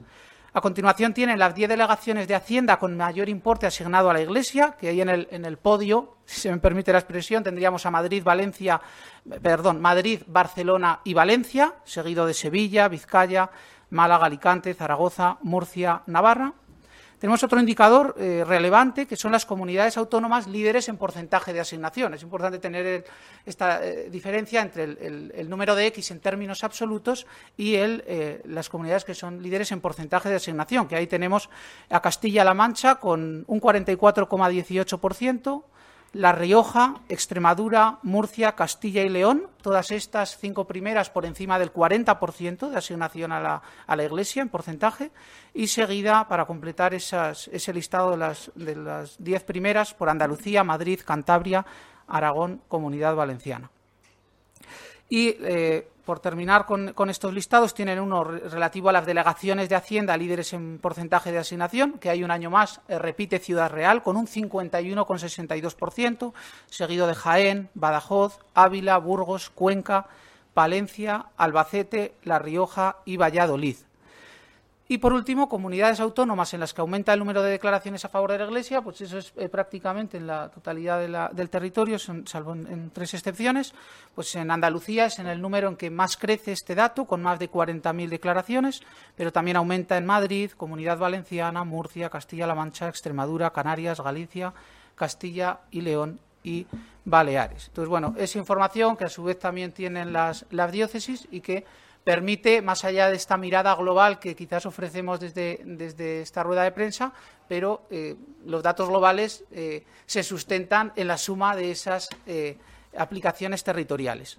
A 0.54 0.60
continuación 0.60 1.14
tienen 1.14 1.38
las 1.38 1.54
diez 1.54 1.66
delegaciones 1.66 2.28
de 2.28 2.34
Hacienda 2.34 2.78
con 2.78 2.94
mayor 2.94 3.30
importe 3.30 3.66
asignado 3.66 4.10
a 4.10 4.12
la 4.12 4.20
Iglesia, 4.20 4.76
que 4.78 4.88
ahí 4.88 5.00
en 5.00 5.08
el, 5.08 5.26
en 5.30 5.46
el 5.46 5.56
podio, 5.56 6.18
si 6.26 6.42
se 6.42 6.50
me 6.50 6.58
permite 6.58 6.92
la 6.92 6.98
expresión, 6.98 7.42
tendríamos 7.42 7.86
a 7.86 7.90
Madrid, 7.90 8.22
Valencia, 8.22 8.78
perdón, 9.40 9.80
Madrid, 9.80 10.20
Barcelona 10.26 11.00
y 11.04 11.14
Valencia, 11.14 11.76
seguido 11.84 12.26
de 12.26 12.34
Sevilla, 12.34 12.88
Vizcaya, 12.88 13.50
Málaga, 13.88 14.26
Alicante, 14.26 14.74
Zaragoza, 14.74 15.38
Murcia, 15.40 16.02
Navarra. 16.06 16.52
Tenemos 17.22 17.44
otro 17.44 17.60
indicador 17.60 18.16
eh, 18.18 18.42
relevante, 18.44 19.06
que 19.06 19.14
son 19.14 19.30
las 19.30 19.46
comunidades 19.46 19.96
autónomas 19.96 20.48
líderes 20.48 20.88
en 20.88 20.96
porcentaje 20.96 21.52
de 21.52 21.60
asignación. 21.60 22.14
Es 22.14 22.24
importante 22.24 22.58
tener 22.58 23.04
esta 23.46 23.80
eh, 23.80 24.10
diferencia 24.10 24.60
entre 24.60 24.82
el, 24.82 25.48
número 25.48 25.76
de 25.76 25.86
X 25.86 26.10
en 26.10 26.18
términos 26.18 26.64
absolutos 26.64 27.28
y 27.56 27.76
eh, 27.76 28.42
las 28.44 28.68
comunidades 28.68 29.04
que 29.04 29.14
son 29.14 29.40
líderes 29.40 29.70
en 29.70 29.80
porcentaje 29.80 30.30
de 30.30 30.34
asignación, 30.34 30.88
que 30.88 30.96
ahí 30.96 31.06
tenemos 31.06 31.48
a 31.90 32.02
Castilla-La 32.02 32.54
Mancha 32.54 32.96
con 32.96 33.44
un 33.46 33.60
44,18%, 33.60 35.62
la 36.12 36.32
Rioja, 36.32 36.96
Extremadura, 37.08 37.98
Murcia, 38.02 38.52
Castilla 38.52 39.02
y 39.02 39.08
León, 39.08 39.48
todas 39.62 39.90
estas 39.90 40.36
cinco 40.36 40.66
primeras 40.66 41.08
por 41.08 41.24
encima 41.24 41.58
del 41.58 41.72
40% 41.72 42.68
de 42.68 42.76
asignación 42.76 43.32
a 43.32 43.62
la, 43.86 44.04
Iglesia 44.04 44.42
en 44.42 44.50
porcentaje, 44.50 45.10
y 45.54 45.68
seguida, 45.68 46.28
para 46.28 46.44
completar 46.44 46.92
ese 46.94 47.72
listado 47.72 48.10
de 48.10 48.76
las 48.76 49.16
diez 49.18 49.42
primeras, 49.44 49.94
por 49.94 50.10
Andalucía, 50.10 50.64
Madrid, 50.64 51.00
Cantabria, 51.04 51.64
Aragón, 52.06 52.60
Comunidad 52.68 53.14
Valenciana. 53.14 53.70
Y 55.12 55.36
eh, 55.42 55.86
por 56.06 56.20
terminar 56.20 56.64
con, 56.64 57.10
estos 57.10 57.34
listados, 57.34 57.74
tienen 57.74 58.00
uno 58.00 58.24
relativo 58.24 58.88
a 58.88 58.92
las 58.92 59.04
delegaciones 59.04 59.68
de 59.68 59.74
Hacienda, 59.74 60.16
líderes 60.16 60.54
en 60.54 60.78
porcentaje 60.78 61.30
de 61.30 61.36
asignación, 61.36 61.98
que 61.98 62.08
hay 62.08 62.24
un 62.24 62.30
año 62.30 62.48
más, 62.48 62.80
eh, 62.88 62.98
repite 62.98 63.38
Ciudad 63.38 63.70
Real, 63.70 64.02
con 64.02 64.16
un 64.16 64.26
51,62%, 64.26 66.32
seguido 66.70 67.06
de 67.06 67.14
Jaén, 67.14 67.68
Badajoz, 67.74 68.38
Ávila, 68.54 68.96
Burgos, 68.96 69.50
Cuenca, 69.50 70.06
Palencia, 70.54 71.26
Albacete, 71.36 72.14
La 72.24 72.38
Rioja 72.38 72.96
y 73.04 73.18
Valladolid. 73.18 73.76
Y 74.92 74.98
por 74.98 75.14
último, 75.14 75.48
comunidades 75.48 76.00
autónomas 76.00 76.52
en 76.52 76.60
las 76.60 76.74
que 76.74 76.82
aumenta 76.82 77.14
el 77.14 77.18
número 77.18 77.42
de 77.42 77.50
declaraciones 77.50 78.04
a 78.04 78.10
favor 78.10 78.30
de 78.30 78.36
la 78.36 78.44
Iglesia, 78.44 78.82
pues 78.82 79.00
eso 79.00 79.16
es 79.16 79.32
eh, 79.38 79.48
prácticamente 79.48 80.18
en 80.18 80.26
la 80.26 80.50
totalidad 80.50 81.30
del 81.32 81.48
territorio, 81.48 81.98
salvo 81.98 82.52
en, 82.52 82.90
tres 82.90 83.14
excepciones. 83.14 83.72
Pues 84.14 84.34
en 84.34 84.50
Andalucía 84.50 85.06
es 85.06 85.18
en 85.18 85.28
el 85.28 85.40
número 85.40 85.70
en 85.70 85.76
que 85.76 85.88
más 85.88 86.18
crece 86.18 86.52
este 86.52 86.74
dato, 86.74 87.06
con 87.06 87.22
más 87.22 87.38
de 87.38 87.50
40.000 87.50 88.10
declaraciones, 88.10 88.82
pero 89.16 89.32
también 89.32 89.56
aumenta 89.56 89.96
en 89.96 90.04
Madrid, 90.04 90.50
Comunidad 90.50 90.98
Valenciana, 90.98 91.64
Murcia, 91.64 92.10
Castilla-La 92.10 92.54
Mancha, 92.54 92.86
Extremadura, 92.90 93.48
Canarias, 93.48 93.98
Galicia, 93.98 94.52
Castilla 94.94 95.60
y 95.70 95.80
León 95.80 96.20
y 96.44 96.66
Baleares. 97.06 97.68
Entonces, 97.68 97.88
bueno, 97.88 98.14
es 98.18 98.36
información 98.36 98.98
que 98.98 99.04
a 99.04 99.08
su 99.08 99.24
vez 99.24 99.38
también 99.38 99.72
tienen 99.72 100.12
las, 100.12 100.44
las 100.50 100.70
diócesis 100.70 101.28
y 101.30 101.40
que 101.40 101.64
permite, 102.04 102.62
más 102.62 102.84
allá 102.84 103.08
de 103.08 103.16
esta 103.16 103.36
mirada 103.36 103.74
global 103.74 104.18
que 104.18 104.34
quizás 104.34 104.66
ofrecemos 104.66 105.20
desde, 105.20 106.22
esta 106.22 106.42
rueda 106.42 106.64
de 106.64 106.72
prensa, 106.72 107.12
pero 107.48 107.86
eh, 107.90 108.16
los 108.46 108.62
datos 108.62 108.88
globales 108.88 109.44
eh, 109.52 109.84
se 110.06 110.22
sustentan 110.22 110.92
en 110.96 111.08
la 111.08 111.18
suma 111.18 111.54
de 111.54 111.70
esas 111.70 112.08
eh, 112.26 112.58
aplicaciones 112.96 113.62
territoriales. 113.62 114.38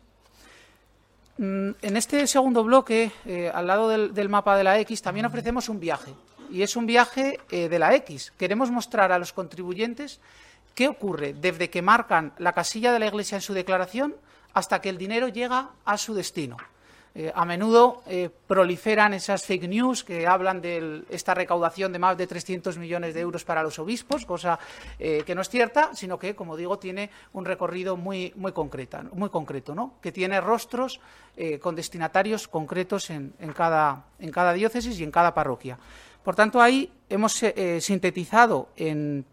mm, 1.37 1.69
en 1.81 1.97
este 1.97 2.27
segundo 2.27 2.63
bloque, 2.63 3.11
al 3.53 3.67
lado 3.67 3.89
del, 3.89 4.29
mapa 4.29 4.57
de 4.57 4.63
la 4.63 4.79
X, 4.79 5.01
también 5.01 5.25
ofrecemos 5.25 5.69
un 5.69 5.79
viaje. 5.79 6.13
Y 6.51 6.61
es 6.61 6.75
un 6.75 6.85
viaje 6.85 7.39
de 7.49 7.79
la 7.79 7.95
X. 7.95 8.31
Queremos 8.37 8.69
mostrar 8.69 9.11
a 9.11 9.17
los 9.17 9.33
contribuyentes 9.33 10.19
qué 10.75 10.87
ocurre 10.87 11.33
desde 11.33 11.71
que 11.71 11.81
marcan 11.81 12.33
la 12.37 12.53
casilla 12.53 12.93
de 12.93 12.99
la 12.99 13.07
Iglesia 13.07 13.37
en 13.37 13.41
su 13.41 13.53
declaración 13.53 14.15
hasta 14.53 14.79
que 14.79 14.89
el 14.89 14.99
dinero 14.99 15.29
llega 15.29 15.71
a 15.83 15.97
su 15.97 16.13
destino. 16.13 16.57
Eh, 17.15 17.31
a 17.35 17.45
menudo 17.45 18.01
eh, 18.07 18.27
proliferan 18.47 19.13
esas 19.13 19.45
fake 19.45 19.69
news 19.69 20.03
que 20.03 20.25
hablan 20.25 20.61
de 20.61 21.03
esta 21.09 21.35
recaudación 21.35 21.93
de 21.93 21.99
más 21.99 22.17
de 22.17 22.25
300 22.25 22.79
millones 22.79 23.13
de 23.13 23.21
euros 23.21 23.43
para 23.45 23.61
los 23.61 23.77
obispos, 23.77 24.25
cosa 24.25 24.57
eh, 24.97 25.21
que 25.23 25.35
no 25.35 25.41
es 25.41 25.49
cierta, 25.49 25.93
sino 25.93 26.17
que, 26.17 26.33
como 26.33 26.57
digo, 26.57 26.79
tiene 26.79 27.11
un 27.33 27.45
recorrido 27.45 27.97
muy, 27.97 28.33
muy, 28.35 28.51
concreta, 28.51 29.03
muy 29.13 29.29
concreto, 29.29 29.75
¿no? 29.75 29.93
que 30.01 30.11
tiene 30.11 30.41
rostros 30.41 30.99
con 31.61 31.75
destinatarios 31.75 32.47
concretos 32.47 33.09
en, 33.09 33.33
cada, 33.55 34.05
en 34.19 34.29
cada 34.29 34.53
diócesis 34.53 34.99
y 34.99 35.03
en 35.03 35.09
cada 35.09 35.33
parroquia. 35.33 35.79
Por 36.23 36.35
tanto, 36.35 36.61
ahí 36.61 36.91
hemos 37.09 37.43
sintetizado 37.79 38.69
en 38.75 39.25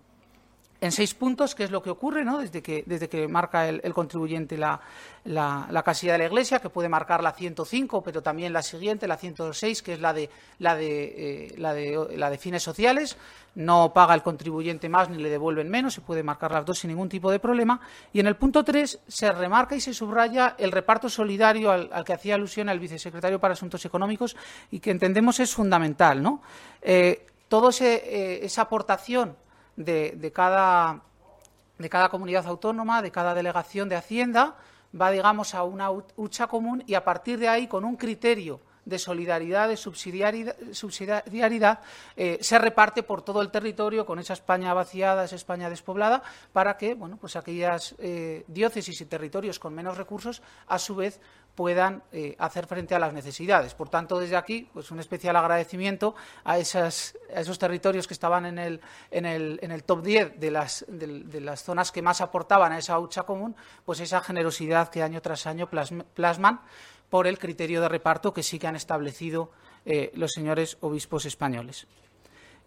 en 0.80 0.92
seis 0.92 1.14
puntos, 1.14 1.54
qué 1.54 1.64
es 1.64 1.70
lo 1.70 1.82
que 1.82 1.90
ocurre 1.90 2.24
¿no? 2.24 2.38
desde, 2.38 2.62
que, 2.62 2.82
desde 2.86 3.08
que 3.08 3.28
marca 3.28 3.68
el, 3.68 3.92
contribuyente 3.92 4.56
la, 4.56 4.80
la, 5.24 5.82
casilla 5.84 6.12
de 6.12 6.18
la 6.18 6.24
Iglesia, 6.26 6.58
que 6.58 6.70
puede 6.70 6.88
marcar 6.88 7.22
la 7.22 7.32
105, 7.32 8.02
pero 8.02 8.22
también 8.22 8.52
la 8.52 8.62
siguiente, 8.62 9.06
la 9.06 9.18
106, 9.18 9.82
que 9.82 9.94
es 9.94 10.00
la 10.00 10.14
de, 10.14 10.30
la 10.58 10.74
de, 10.74 11.48
eh, 11.48 11.54
la 11.58 11.74
de, 11.74 12.16
la 12.16 12.30
de 12.30 12.38
fines 12.38 12.62
sociales. 12.62 13.18
No 13.54 13.92
paga 13.92 14.14
el 14.14 14.22
contribuyente 14.22 14.88
más 14.88 15.10
ni 15.10 15.18
le 15.18 15.28
devuelven 15.28 15.68
menos, 15.68 15.94
se 15.94 16.00
puede 16.00 16.22
marcar 16.22 16.52
las 16.52 16.64
dos 16.64 16.78
sin 16.78 16.88
ningún 16.88 17.08
tipo 17.08 17.30
de 17.30 17.40
problema. 17.40 17.80
Y 18.12 18.20
en 18.20 18.26
el 18.26 18.36
punto 18.36 18.64
3 18.64 19.00
se 19.06 19.32
remarca 19.32 19.74
y 19.74 19.80
se 19.80 19.92
subraya 19.92 20.54
el 20.56 20.72
reparto 20.72 21.08
solidario 21.10 21.70
al, 21.70 22.04
que 22.04 22.14
hacía 22.14 22.36
alusión 22.36 22.68
el 22.68 22.78
vicesecretario 22.78 23.38
para 23.38 23.52
Asuntos 23.52 23.84
Económicos 23.84 24.36
y 24.70 24.80
que 24.80 24.92
entendemos 24.92 25.40
es 25.40 25.52
fundamental. 25.52 26.22
¿no? 26.22 26.40
Eh, 26.80 27.26
toda 27.48 27.70
eh, 27.80 28.40
esa 28.44 28.62
aportación 28.62 29.36
de, 29.76 30.32
cada, 30.34 31.00
de 31.78 31.88
cada 31.88 32.08
comunidad 32.08 32.46
autónoma, 32.46 33.02
de 33.02 33.10
cada 33.10 33.34
delegación 33.34 33.88
de 33.88 33.96
Hacienda, 33.96 34.56
va, 34.98 35.10
digamos, 35.10 35.54
a 35.54 35.64
una 35.64 35.90
hucha 35.90 36.46
común 36.46 36.82
y 36.86 36.94
a 36.94 37.04
partir 37.04 37.38
de 37.38 37.48
ahí, 37.48 37.66
con 37.66 37.84
un 37.84 37.96
criterio 37.96 38.60
de 38.90 38.98
solidaridad, 38.98 39.68
de 39.68 39.76
subsidiariedad, 39.76 41.78
eh, 42.16 42.38
se 42.40 42.58
reparte 42.58 43.02
por 43.02 43.22
todo 43.22 43.40
el 43.40 43.50
territorio 43.50 44.04
con 44.04 44.18
esa 44.18 44.34
España 44.34 44.74
vaciada, 44.74 45.24
esa 45.24 45.36
España 45.36 45.70
despoblada, 45.70 46.22
para 46.52 46.76
que 46.76 46.94
bueno, 46.94 47.16
pues 47.16 47.36
aquellas 47.36 47.94
eh, 47.98 48.44
diócesis 48.48 49.00
y 49.00 49.06
territorios 49.06 49.58
con 49.58 49.74
menos 49.74 49.96
recursos, 49.96 50.42
a 50.66 50.78
su 50.78 50.96
vez, 50.96 51.20
puedan 51.54 52.02
eh, 52.12 52.36
hacer 52.38 52.66
frente 52.66 52.94
a 52.94 52.98
las 52.98 53.12
necesidades. 53.12 53.74
Por 53.74 53.88
tanto, 53.88 54.18
desde 54.18 54.36
aquí, 54.36 54.68
pues 54.72 54.90
un 54.90 54.98
especial 54.98 55.36
agradecimiento 55.36 56.14
a, 56.44 56.58
esos 56.58 57.58
territorios 57.58 58.06
que 58.06 58.14
estaban 58.14 58.46
en 58.46 58.58
el 58.58 59.84
top 59.84 60.02
10 60.02 60.40
de 60.40 60.50
las, 60.50 60.84
de, 60.88 61.40
las, 61.40 61.62
zonas 61.62 61.92
que 61.92 62.02
más 62.02 62.20
aportaban 62.20 62.72
a 62.72 62.78
esa 62.78 62.98
hucha 62.98 63.24
común, 63.24 63.54
pues 63.84 64.00
esa 64.00 64.20
generosidad 64.20 64.88
que 64.88 65.02
año 65.02 65.20
tras 65.20 65.46
año 65.46 65.68
plasman 65.68 66.60
por 67.10 67.26
el 67.26 67.38
criterio 67.38 67.80
de 67.80 67.88
reparto 67.88 68.32
que 68.32 68.42
sí 68.42 68.58
que 68.58 68.66
han 68.66 68.76
establecido 68.76 69.50
eh, 69.84 70.12
los 70.14 70.32
señores 70.32 70.78
obispos 70.80 71.26
españoles. 71.26 71.86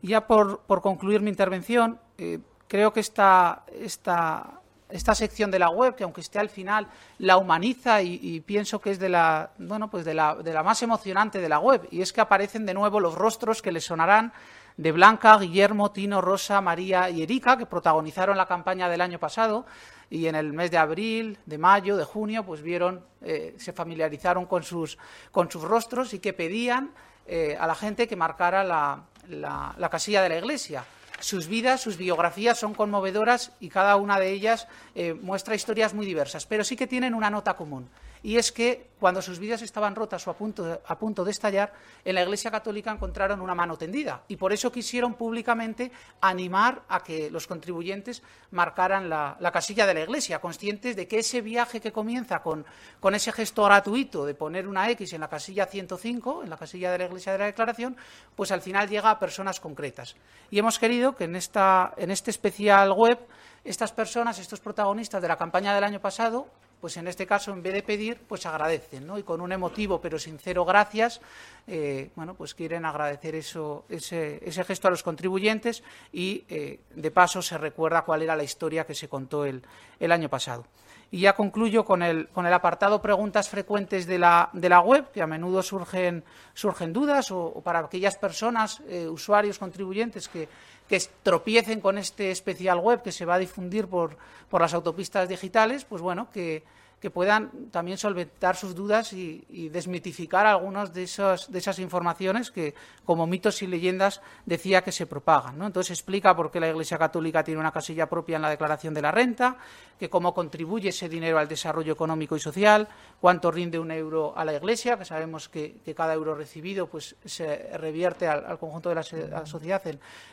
Y 0.02 0.10
ya 0.10 0.28
por, 0.28 0.62
concluir 0.68 1.22
mi 1.22 1.30
intervención, 1.30 2.00
eh, 2.18 2.40
creo 2.68 2.92
que 2.92 3.00
esta, 3.00 3.64
esta 3.72 4.60
esta 4.94 5.16
sección 5.16 5.50
de 5.50 5.58
la 5.58 5.70
web, 5.70 5.96
que 5.96 6.04
aunque 6.04 6.22
esté 6.22 6.38
al 6.38 6.50
final, 6.50 6.88
la 7.18 7.38
humaniza 7.38 8.02
y, 8.04 8.40
pienso 8.42 8.80
que 8.80 8.92
es 8.92 9.00
de 9.00 9.10
la, 9.10 9.50
bueno, 9.58 9.90
pues 9.90 10.06
de 10.06 10.14
la, 10.14 10.36
de 10.36 10.54
la, 10.54 10.62
más 10.62 10.84
emocionante 10.84 11.40
de 11.40 11.50
la 11.50 11.58
web. 11.58 11.88
Y 11.90 12.02
es 12.02 12.14
que 12.14 12.22
aparecen 12.22 12.66
de 12.66 12.76
nuevo 12.76 13.00
los 13.00 13.16
rostros 13.16 13.64
que 13.64 13.72
les 13.72 13.86
sonarán 13.86 14.34
de 14.78 14.92
Blanca, 14.92 15.38
Guillermo, 15.38 15.92
Tino, 15.92 16.22
Rosa, 16.22 16.62
María 16.62 17.10
y 17.10 17.24
Erika, 17.24 17.58
que 17.58 17.66
protagonizaron 17.66 18.38
la 18.38 18.46
campaña 18.46 18.88
del 18.88 19.02
año 19.02 19.20
pasado 19.20 19.66
y 20.14 20.28
en 20.28 20.36
el 20.36 20.54
mes 20.54 20.70
de 20.70 20.78
abril, 20.78 21.40
de 21.48 21.58
mayo, 21.58 21.98
de 21.98 22.04
junio, 22.04 22.46
pues 22.46 22.62
vieron, 22.62 23.04
eh, 23.24 23.56
se 23.58 23.74
familiarizaron 23.74 24.46
con 24.46 24.62
sus, 24.62 25.00
con 25.32 25.50
sus 25.50 25.64
rostros 25.64 26.14
y 26.14 26.20
que 26.20 26.34
pedían 26.34 26.92
eh, 27.26 27.58
a 27.60 27.66
la 27.66 27.74
gente 27.74 28.08
que 28.08 28.16
marcara 28.16 28.64
la, 28.64 29.06
la 29.28 29.90
casilla 29.90 30.22
de 30.22 30.30
la 30.30 30.38
iglesia. 30.38 30.86
Sus 31.20 31.48
vidas, 31.48 31.82
sus 31.82 31.98
biografías 31.98 32.60
son 32.60 32.76
conmovedoras 32.76 33.54
y 33.60 33.70
cada 33.70 33.96
una 33.96 34.20
de 34.20 34.30
ellas 34.30 34.68
eh, 34.94 35.16
muestra 35.16 35.56
historias 35.56 35.96
muy 35.96 36.06
diversas, 36.06 36.46
pero 36.46 36.64
sí 36.64 36.76
que 36.76 36.86
tienen 36.86 37.16
una 37.16 37.32
nota 37.32 37.56
común 37.56 37.90
y 38.24 38.38
es 38.38 38.52
que 38.54 38.92
cuando 39.00 39.22
sus 39.22 39.38
vidas 39.38 39.62
estaban 39.62 39.96
rotas 39.96 40.26
o 40.28 40.32
a 40.32 40.38
punto, 40.38 41.26
de, 41.26 41.32
estallar, 41.32 41.74
en 42.06 42.16
la 42.16 42.24
Iglesia 42.24 42.50
Católica 42.50 42.90
encontraron 42.90 43.42
una 43.42 43.54
mano 43.54 43.78
tendida 43.78 44.24
y 44.30 44.38
por 44.38 44.54
eso 44.54 44.72
quisieron 44.72 45.16
públicamente 45.16 45.92
animar 46.22 46.84
a 46.88 47.04
que 47.04 47.30
los 47.30 47.46
contribuyentes 47.46 48.24
marcaran 48.52 49.10
la, 49.10 49.38
casilla 49.52 49.86
de 49.86 49.94
la 49.94 50.00
Iglesia, 50.00 50.40
conscientes 50.40 50.96
de 50.96 51.06
que 51.06 51.20
ese 51.20 51.42
viaje 51.42 51.82
que 51.82 51.92
comienza 51.92 52.42
con, 52.42 52.66
con, 53.02 53.14
ese 53.14 53.34
gesto 53.34 53.66
gratuito 53.66 54.26
de 54.26 54.36
poner 54.36 54.70
una 54.70 54.90
X 54.92 55.12
en 55.12 55.20
la 55.20 55.28
casilla 55.28 55.66
105, 55.66 56.44
en 56.44 56.50
la 56.50 56.56
casilla 56.56 56.94
de 56.94 57.00
la 57.00 57.06
Iglesia 57.06 57.34
de 57.34 57.40
la 57.40 57.46
Declaración, 57.46 57.98
pues 58.38 58.54
al 58.54 58.62
final 58.62 58.88
llega 58.88 59.12
a 59.12 59.20
personas 59.20 59.60
concretas. 59.60 60.16
Y 60.50 60.60
hemos 60.60 60.80
querido 60.80 61.14
que 61.14 61.26
en, 61.26 61.36
esta, 61.36 61.94
en 61.98 62.10
este 62.10 62.32
especial 62.32 62.94
web 62.94 63.20
estas 63.66 63.92
personas, 63.92 64.40
estos 64.40 64.62
protagonistas 64.62 65.22
de 65.22 65.28
la 65.28 65.38
campaña 65.38 65.76
del 65.76 65.84
año 65.84 66.00
pasado, 66.00 66.48
pues 66.84 66.98
en 66.98 67.08
este 67.08 67.26
caso, 67.26 67.54
en 67.54 67.64
vez 67.64 67.72
de 67.72 67.82
pedir, 67.82 68.20
pues 68.28 68.46
agradecen, 68.46 69.08
¿no? 69.08 69.18
Y 69.18 69.24
con 69.24 69.40
un 69.40 69.54
emotivo 69.54 70.02
pero 70.02 70.20
sincero 70.20 70.66
gracias, 70.66 71.22
eh, 71.66 72.10
bueno, 72.14 72.34
pues 72.34 72.54
quieren 72.54 72.84
agradecer 72.84 73.36
eso, 73.36 73.86
ese, 73.88 74.42
gesto 74.68 74.90
a 74.90 74.92
los 74.92 75.02
contribuyentes 75.02 75.82
y, 76.12 76.44
eh, 76.50 76.82
de 76.94 77.10
paso, 77.10 77.42
se 77.42 77.58
recuerda 77.58 78.02
cuál 78.02 78.24
era 78.24 78.36
la 78.36 78.44
historia 78.44 78.86
que 78.86 78.96
se 78.96 79.08
contó 79.08 79.46
el, 79.46 79.64
año 80.12 80.28
pasado. 80.28 80.66
Y 81.10 81.22
ya 81.22 81.38
concluyo 81.38 81.86
con 81.86 82.04
el, 82.04 82.28
con 82.28 82.46
el 82.46 82.54
apartado 82.54 83.02
preguntas 83.02 83.48
frecuentes 83.48 84.06
de 84.06 84.20
la, 84.20 84.50
web, 84.84 85.10
que 85.14 85.22
a 85.22 85.28
menudo 85.28 85.64
surgen, 85.64 86.26
surgen 86.54 86.92
dudas, 86.92 87.32
o, 87.32 87.62
para 87.64 87.80
aquellas 87.80 88.18
personas, 88.18 88.82
eh, 88.90 89.08
usuarios, 89.08 89.58
contribuyentes 89.58 90.28
que 90.28 90.50
que 90.88 91.02
tropiecen 91.24 91.82
con 91.82 91.98
este 91.98 92.32
especial 92.32 92.80
web 92.80 93.02
que 93.02 93.12
se 93.12 93.26
va 93.26 93.36
a 93.36 93.40
difundir 93.40 93.88
por, 93.88 94.18
por 94.50 94.62
las 94.62 94.74
autopistas 94.74 95.30
digitales, 95.30 95.86
pues 95.86 96.02
bueno, 96.02 96.30
que, 96.32 96.64
que 97.04 97.12
puedan 97.12 97.70
también 97.70 97.98
solventar 97.98 98.56
sus 98.56 98.74
dudas 98.74 99.12
y, 99.12 99.68
desmitificar 99.68 100.46
algunas 100.46 100.94
de, 100.94 101.04
esas, 101.04 101.52
de 101.52 101.60
esas 101.60 101.80
informaciones 101.80 102.50
que, 102.50 102.76
como 103.04 103.28
mitos 103.28 103.62
y 103.62 103.68
leyendas, 103.68 104.22
decía 104.46 104.84
que 104.84 104.94
se 104.94 105.06
propagan. 105.06 105.58
¿no? 105.58 105.66
Entonces 105.66 106.00
explica 106.00 106.34
por 106.34 106.50
qué 106.50 106.62
la 106.62 106.70
Iglesia 106.70 106.98
Católica 106.98 107.44
tiene 107.44 107.60
una 107.60 107.74
casilla 107.74 108.08
propia 108.08 108.38
en 108.38 108.44
la 108.44 108.50
declaración 108.50 108.94
de 108.94 109.02
la 109.02 109.12
renta, 109.12 109.58
que 110.00 110.10
cómo 110.10 110.34
contribuye 110.34 110.90
ese 110.90 111.10
dinero 111.10 111.40
al 111.40 111.50
desarrollo 111.50 111.92
económico 111.92 112.38
y 112.38 112.40
social, 112.40 112.88
cuánto 113.20 113.52
rinde 113.52 113.80
un 113.80 113.92
euro 113.92 114.32
a 114.38 114.46
la 114.46 114.54
Iglesia, 114.54 114.98
que 114.98 115.04
sabemos 115.04 115.50
que, 115.50 115.82
cada 115.94 116.14
euro 116.14 116.36
recibido 116.36 116.88
pues, 116.88 117.18
se 117.26 117.78
revierte 117.78 118.30
al, 118.30 118.58
conjunto 118.58 118.88
de 118.88 118.96
la, 118.96 119.04
sociedad 119.46 119.82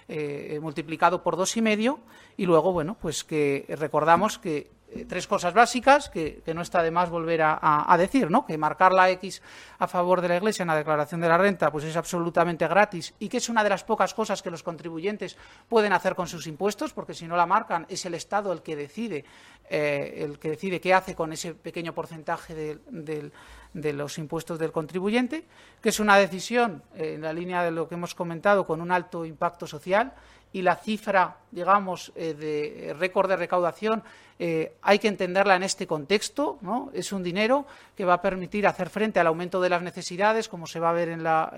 eh, 0.06 0.58
multiplicado 0.62 1.20
por 1.20 1.36
dos 1.36 1.56
y 1.56 1.62
medio, 1.62 1.98
y 2.36 2.46
luego, 2.46 2.72
bueno, 2.72 2.96
pues 3.00 3.24
que 3.24 3.66
recordamos 3.76 4.38
que 4.38 4.70
eh, 4.92 5.04
tres 5.08 5.28
cosas 5.28 5.54
básicas 5.54 6.08
que, 6.08 6.42
no 6.52 6.62
está 6.62 6.82
de 6.82 6.90
más 6.90 7.10
volver 7.10 7.42
a, 7.42 7.96
decir, 7.96 8.28
¿no? 8.28 8.44
Que 8.44 8.58
marcar 8.58 8.92
la 8.92 9.08
X 9.10 9.40
a 9.78 9.86
favor 9.86 10.20
de 10.20 10.28
la 10.28 10.36
Iglesia 10.36 10.64
en 10.64 10.68
la 10.68 10.74
declaración 10.74 11.20
de 11.20 11.28
la 11.28 11.38
renta 11.38 11.70
pues 11.70 11.84
es 11.84 11.96
absolutamente 11.96 12.66
gratis 12.66 13.14
y 13.20 13.28
que 13.28 13.36
es 13.36 13.48
una 13.48 13.62
de 13.62 13.70
las 13.70 13.84
pocas 13.84 14.14
cosas 14.14 14.42
que 14.42 14.50
los 14.50 14.64
contribuyentes 14.64 15.36
pueden 15.68 15.92
hacer 15.92 16.16
con 16.16 16.26
sus 16.26 16.48
impuestos, 16.48 16.92
porque 16.92 17.14
si 17.14 17.28
no 17.28 17.36
la 17.36 17.46
marcan 17.46 17.86
es 17.88 18.04
el 18.04 18.14
Estado 18.14 18.52
el 18.52 18.62
que 18.62 18.74
decide, 18.74 19.24
eh, 19.68 20.24
el 20.24 20.40
que 20.40 20.50
decide 20.50 20.80
qué 20.80 20.92
hace 20.92 21.14
con 21.14 21.32
ese 21.32 21.54
pequeño 21.54 21.94
porcentaje 21.94 22.80
de, 22.90 23.92
los 23.92 24.18
impuestos 24.18 24.58
del 24.58 24.72
contribuyente, 24.72 25.46
que 25.80 25.90
es 25.90 26.00
una 26.00 26.16
decisión 26.16 26.82
eh, 26.96 27.14
en 27.14 27.22
la 27.22 27.32
línea 27.32 27.62
de 27.62 27.70
lo 27.70 27.88
que 27.88 27.94
hemos 27.94 28.16
comentado 28.16 28.66
con 28.66 28.80
un 28.80 28.90
alto 28.90 29.24
impacto 29.24 29.68
social 29.68 30.14
y 30.52 30.62
la 30.62 30.76
cifra, 30.76 31.36
digamos, 31.50 32.12
eh, 32.14 32.34
de 32.34 32.94
récord 32.94 33.28
de 33.28 33.36
recaudación 33.36 34.02
eh, 34.42 34.76
hay 34.80 34.98
que 34.98 35.08
entenderla 35.08 35.54
en 35.56 35.62
este 35.62 35.86
contexto. 35.86 36.58
¿no? 36.62 36.90
Es 36.94 37.12
un 37.12 37.22
dinero 37.22 37.66
que 37.96 38.04
va 38.04 38.14
a 38.14 38.22
permitir 38.22 38.66
hacer 38.66 38.88
frente 38.88 39.20
al 39.20 39.26
aumento 39.26 39.60
de 39.60 39.68
las 39.68 39.82
necesidades, 39.82 40.48
como 40.48 40.66
se 40.66 40.80
va 40.80 40.90
a 40.90 40.94
ver 40.94 41.10
en, 41.10 41.22
la, 41.22 41.52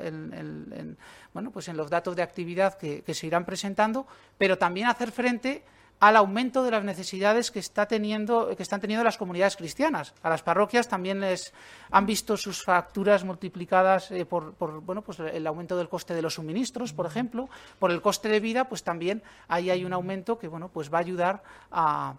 bueno, 1.32 1.52
pues 1.52 1.68
en 1.68 1.76
los 1.76 1.88
datos 1.88 2.16
de 2.16 2.22
actividad 2.22 2.76
que 2.76 3.14
se 3.14 3.26
irán 3.26 3.44
presentando, 3.44 4.06
pero 4.36 4.58
también 4.58 4.88
hacer 4.88 5.12
frente 5.12 5.62
al 6.02 6.16
aumento 6.16 6.64
de 6.64 6.72
las 6.72 6.82
necesidades 6.82 7.52
que, 7.52 7.60
está 7.60 7.86
teniendo, 7.86 8.56
que 8.56 8.62
están 8.64 8.80
teniendo 8.80 9.04
las 9.04 9.16
comunidades 9.16 9.56
cristianas. 9.56 10.14
A 10.24 10.28
las 10.28 10.42
parroquias 10.42 10.88
también 10.88 11.20
les 11.20 11.54
han 11.92 12.06
visto 12.06 12.36
sus 12.36 12.64
facturas 12.64 13.22
multiplicadas 13.22 14.10
eh, 14.10 14.26
por, 14.26 14.54
bueno, 14.82 15.02
pues 15.02 15.20
el 15.20 15.46
aumento 15.46 15.76
del 15.76 15.88
coste 15.88 16.12
de 16.12 16.22
los 16.22 16.34
suministros, 16.34 16.92
por 16.92 17.06
ejemplo, 17.06 17.48
por 17.78 17.92
el 17.92 18.02
coste 18.02 18.28
de 18.28 18.40
vida, 18.40 18.68
pues 18.68 18.82
también 18.82 19.22
ahí 19.46 19.70
hay 19.70 19.84
un 19.84 19.92
aumento 19.92 20.40
que 20.40 20.48
bueno, 20.48 20.68
pues 20.68 20.92
va 20.92 20.98
a 20.98 21.02
ayudar 21.02 21.44
a 21.70 22.16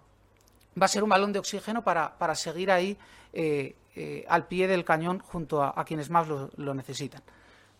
va 0.82 0.86
a 0.86 0.89
ser 0.89 1.04
un 1.04 1.10
balón 1.10 1.34
de 1.34 1.39
oxígeno 1.39 1.84
para, 1.84 2.36
seguir 2.36 2.72
ahí 2.72 2.98
eh, 3.34 3.76
eh, 3.96 4.26
al 4.28 4.48
pie 4.48 4.67
del 4.67 4.86
cañón 4.86 5.19
junto 5.19 5.62
a, 5.62 5.84
quienes 5.86 6.10
más 6.10 6.28
lo, 6.28 6.74
necesitan. 6.74 7.22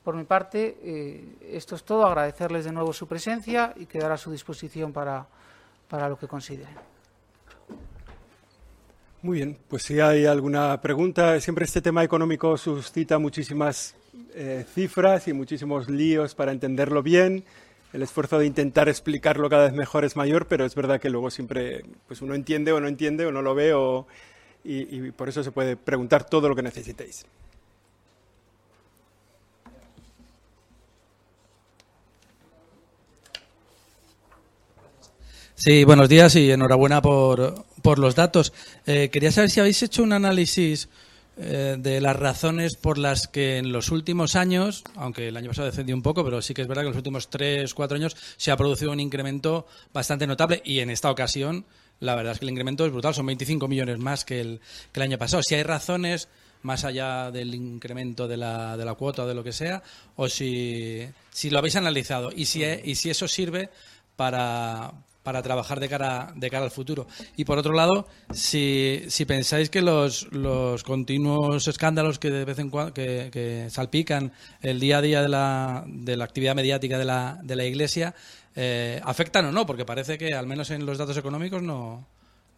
Por 0.04 0.16
mi 0.16 0.26
parte, 0.26 0.78
eh, 0.84 1.38
esto 1.52 1.76
es 1.76 1.84
todo. 1.84 2.06
Agradecerles 2.06 2.66
de 2.66 2.74
nuevo 2.74 2.92
su 2.92 3.08
presencia 3.08 3.74
y 3.78 3.86
quedar 3.86 4.12
a 4.12 4.18
su 4.18 4.32
disposición 4.32 4.92
para, 4.92 5.26
para 5.90 6.10
lo 6.10 6.18
que 6.18 6.28
consideren. 6.28 6.76
Muy 9.24 9.38
bien, 9.38 9.58
pues 9.70 9.84
si 9.84 10.02
hay 10.02 10.26
alguna 10.26 10.82
pregunta, 10.82 11.40
siempre 11.40 11.64
este 11.64 11.82
tema 11.82 12.04
económico 12.04 12.58
suscita 12.58 13.20
muchísimas 13.20 13.96
eh, 14.36 14.66
cifras 14.74 15.30
y 15.30 15.34
muchísimos 15.34 15.90
líos 15.90 16.36
para 16.36 16.52
entenderlo 16.52 17.02
bien. 17.02 17.46
El 17.94 18.02
esfuerzo 18.02 18.38
de 18.38 18.48
intentar 18.48 18.90
explicarlo 18.90 19.50
cada 19.50 19.66
vez 19.66 19.74
mejor 19.74 20.04
es 20.04 20.18
mayor, 20.18 20.48
pero 20.48 20.66
es 20.66 20.76
verdad 20.76 21.00
que 21.00 21.10
luego 21.10 21.32
siempre 21.32 21.86
pues 22.06 22.22
uno 22.22 22.36
entiende 22.36 22.74
o 22.74 22.82
no 22.82 22.90
entiende 22.90 23.26
o 23.26 23.32
no 23.32 23.42
lo 23.42 23.56
ve 23.56 23.74
y, 24.66 25.08
y 25.08 25.12
por 25.12 25.30
eso 25.30 25.42
se 25.42 25.52
puede 25.52 25.78
preguntar 25.78 26.26
todo 26.26 26.50
lo 26.50 26.56
que 26.56 26.64
necesitéis. 26.64 27.26
Sí, 35.66 35.86
buenos 35.86 36.10
días 36.10 36.36
y 36.36 36.52
enhorabuena 36.52 37.02
por, 37.02 37.64
por 37.82 37.98
los 37.98 38.16
datos. 38.16 38.52
Eh, 38.86 39.10
quería 39.10 39.32
saber 39.32 39.50
si 39.50 39.62
habéis 39.62 39.82
hecho 39.82 40.04
un 40.04 40.12
análisis 40.12 40.90
eh, 41.38 41.78
de 41.80 42.02
las 42.02 42.18
razones 42.18 42.76
por 42.76 42.98
las 42.98 43.30
que 43.30 43.60
en 43.60 43.72
los 43.72 43.90
últimos 43.90 44.36
años, 44.36 44.84
aunque 44.98 45.30
el 45.30 45.38
año 45.38 45.48
pasado 45.52 45.68
descendió 45.68 45.96
un 45.96 46.02
poco, 46.02 46.26
pero 46.26 46.42
sí 46.42 46.54
que 46.54 46.64
es 46.64 46.68
verdad 46.68 46.82
que 46.82 46.88
en 46.88 46.92
los 46.92 46.98
últimos 46.98 47.30
tres, 47.30 47.74
cuatro 47.74 47.96
años 47.96 48.18
se 48.36 48.52
ha 48.52 48.58
producido 48.58 48.92
un 48.92 49.00
incremento 49.00 49.66
bastante 49.94 50.28
notable 50.28 50.62
y 50.66 50.80
en 50.80 50.90
esta 50.90 51.10
ocasión 51.10 51.64
la 52.02 52.16
verdad 52.16 52.34
es 52.34 52.40
que 52.40 52.46
el 52.46 52.52
incremento 52.52 52.86
es 52.86 52.92
brutal, 52.92 53.14
son 53.14 53.28
25 53.28 53.66
millones 53.70 54.00
más 54.00 54.26
que 54.26 54.42
el, 54.42 54.60
que 54.92 55.00
el 55.00 55.04
año 55.04 55.18
pasado. 55.18 55.44
Si 55.44 55.56
hay 55.56 55.64
razones 55.64 56.28
más 56.64 56.84
allá 56.84 57.32
del 57.32 57.56
incremento 57.56 58.28
de 58.28 58.36
la, 58.36 58.76
de 58.76 58.84
la 58.84 58.96
cuota 58.96 59.24
o 59.24 59.28
de 59.28 59.34
lo 59.34 59.46
que 59.46 59.54
sea, 59.54 59.82
o 60.18 60.28
si, 60.28 61.08
si 61.32 61.50
lo 61.50 61.60
habéis 61.60 61.78
analizado 61.78 62.34
y 62.36 62.48
si, 62.48 62.66
y 62.84 62.96
si 62.96 63.10
eso 63.10 63.30
sirve 63.30 63.70
para, 64.18 64.92
para 65.24 65.42
trabajar 65.42 65.80
de 65.80 65.90
cara, 65.90 66.34
de 66.36 66.50
cara 66.50 66.66
al 66.66 66.72
futuro. 66.72 67.08
Y 67.36 67.46
por 67.46 67.58
otro 67.58 67.74
lado, 67.74 68.08
si, 68.32 69.08
pensáis 69.26 69.70
que 69.70 69.82
los, 69.82 70.28
continuos 70.84 71.68
escándalos 71.68 72.20
que 72.20 72.30
de 72.30 72.46
vez 72.46 72.60
en 72.60 72.70
cuando 72.70 72.94
que, 72.94 73.68
salpican 73.70 74.34
el 74.62 74.80
día 74.80 74.98
a 74.98 75.02
día 75.02 75.22
de 75.22 75.30
la, 75.30 75.84
de 75.88 76.18
la 76.18 76.26
actividad 76.26 76.56
mediática 76.56 76.98
de 76.98 77.06
la, 77.06 77.40
de 77.42 77.56
la 77.56 77.66
Iglesia 77.66 78.14
eh, 78.56 79.02
afectan 79.04 79.46
o 79.46 79.52
no, 79.52 79.66
porque 79.66 79.86
parece 79.86 80.18
que 80.18 80.34
al 80.34 80.46
menos 80.46 80.70
en 80.70 80.86
los 80.86 80.98
datos 80.98 81.18
económicos 81.18 81.64
no, 81.64 82.06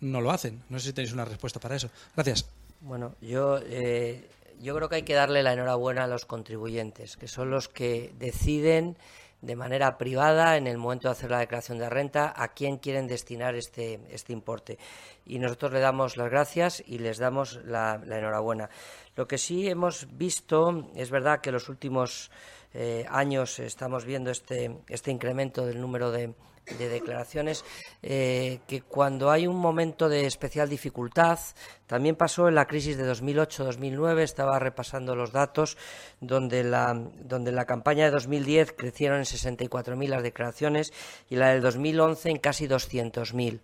no 0.01 0.21
lo 0.21 0.31
hacen. 0.31 0.63
No 0.69 0.79
sé 0.79 0.87
si 0.87 0.93
tenéis 0.93 1.13
una 1.13 1.25
respuesta 1.25 1.59
para 1.59 1.75
eso. 1.75 1.89
Gracias. 2.15 2.45
Bueno, 2.81 3.15
yo 3.21 3.59
eh, 3.63 4.27
yo 4.61 4.75
creo 4.75 4.89
que 4.89 4.95
hay 4.95 5.03
que 5.03 5.13
darle 5.13 5.43
la 5.43 5.53
enhorabuena 5.53 6.05
a 6.05 6.07
los 6.07 6.25
contribuyentes, 6.25 7.17
que 7.17 7.27
son 7.27 7.49
los 7.49 7.69
que 7.69 8.13
deciden 8.19 8.97
de 9.45 9.55
manera 9.55 9.97
privada 9.97 10.57
en 10.57 10.67
el 10.67 10.77
momento 10.77 11.07
de 11.07 11.13
hacer 11.13 11.31
la 11.31 11.39
declaración 11.39 11.77
de 11.77 11.89
renta 11.89 12.33
a 12.35 12.49
quién 12.49 12.77
quieren 12.77 13.07
destinar 13.07 13.55
este, 13.55 13.99
este 14.09 14.33
importe. 14.33 14.77
Y 15.25 15.39
nosotros 15.39 15.73
le 15.73 15.79
damos 15.79 16.17
las 16.17 16.29
gracias 16.29 16.83
y 16.85 16.97
les 16.97 17.17
damos 17.17 17.59
la, 17.65 18.01
enhorabuena. 18.03 18.69
Lo 19.15 19.27
que 19.27 19.37
sí 19.37 19.67
hemos 19.67 20.07
visto, 20.17 20.91
es 20.95 21.11
verdad 21.11 21.41
que 21.41 21.49
en 21.49 21.53
los 21.53 21.69
últimos 21.69 22.31
eh, 22.73 23.05
años 23.09 23.59
estamos 23.59 24.03
viendo 24.05 24.31
este, 24.31 24.79
este 24.89 25.11
incremento 25.11 25.65
del 25.65 25.79
número 25.79 26.11
de, 26.11 26.33
de 26.77 26.89
declaraciones, 26.89 27.63
eh, 28.01 28.59
que 28.67 28.81
cuando 28.81 29.31
hay 29.31 29.47
un 29.47 29.57
momento 29.57 30.09
de 30.09 30.25
especial 30.25 30.69
dificultad, 30.69 31.39
también 31.87 32.15
pasó 32.15 32.47
en 32.47 32.55
la 32.55 32.65
crisis 32.65 32.97
de 32.97 33.11
2008-2009, 33.11 34.19
estaba 34.21 34.57
repasando 34.59 35.15
los 35.15 35.31
datos, 35.31 35.77
donde 36.19 36.63
la, 36.63 36.93
donde 36.93 37.51
la 37.51 37.65
campaña 37.65 38.05
de 38.05 38.11
2010 38.11 38.73
crecieron 38.73 39.19
en 39.19 39.25
64.000 39.25 40.07
las 40.07 40.23
declaraciones 40.23 40.93
y 41.29 41.35
la 41.35 41.49
del 41.49 41.61
2011 41.61 42.29
en 42.29 42.37
casi 42.37 42.67
200.000. 42.67 43.59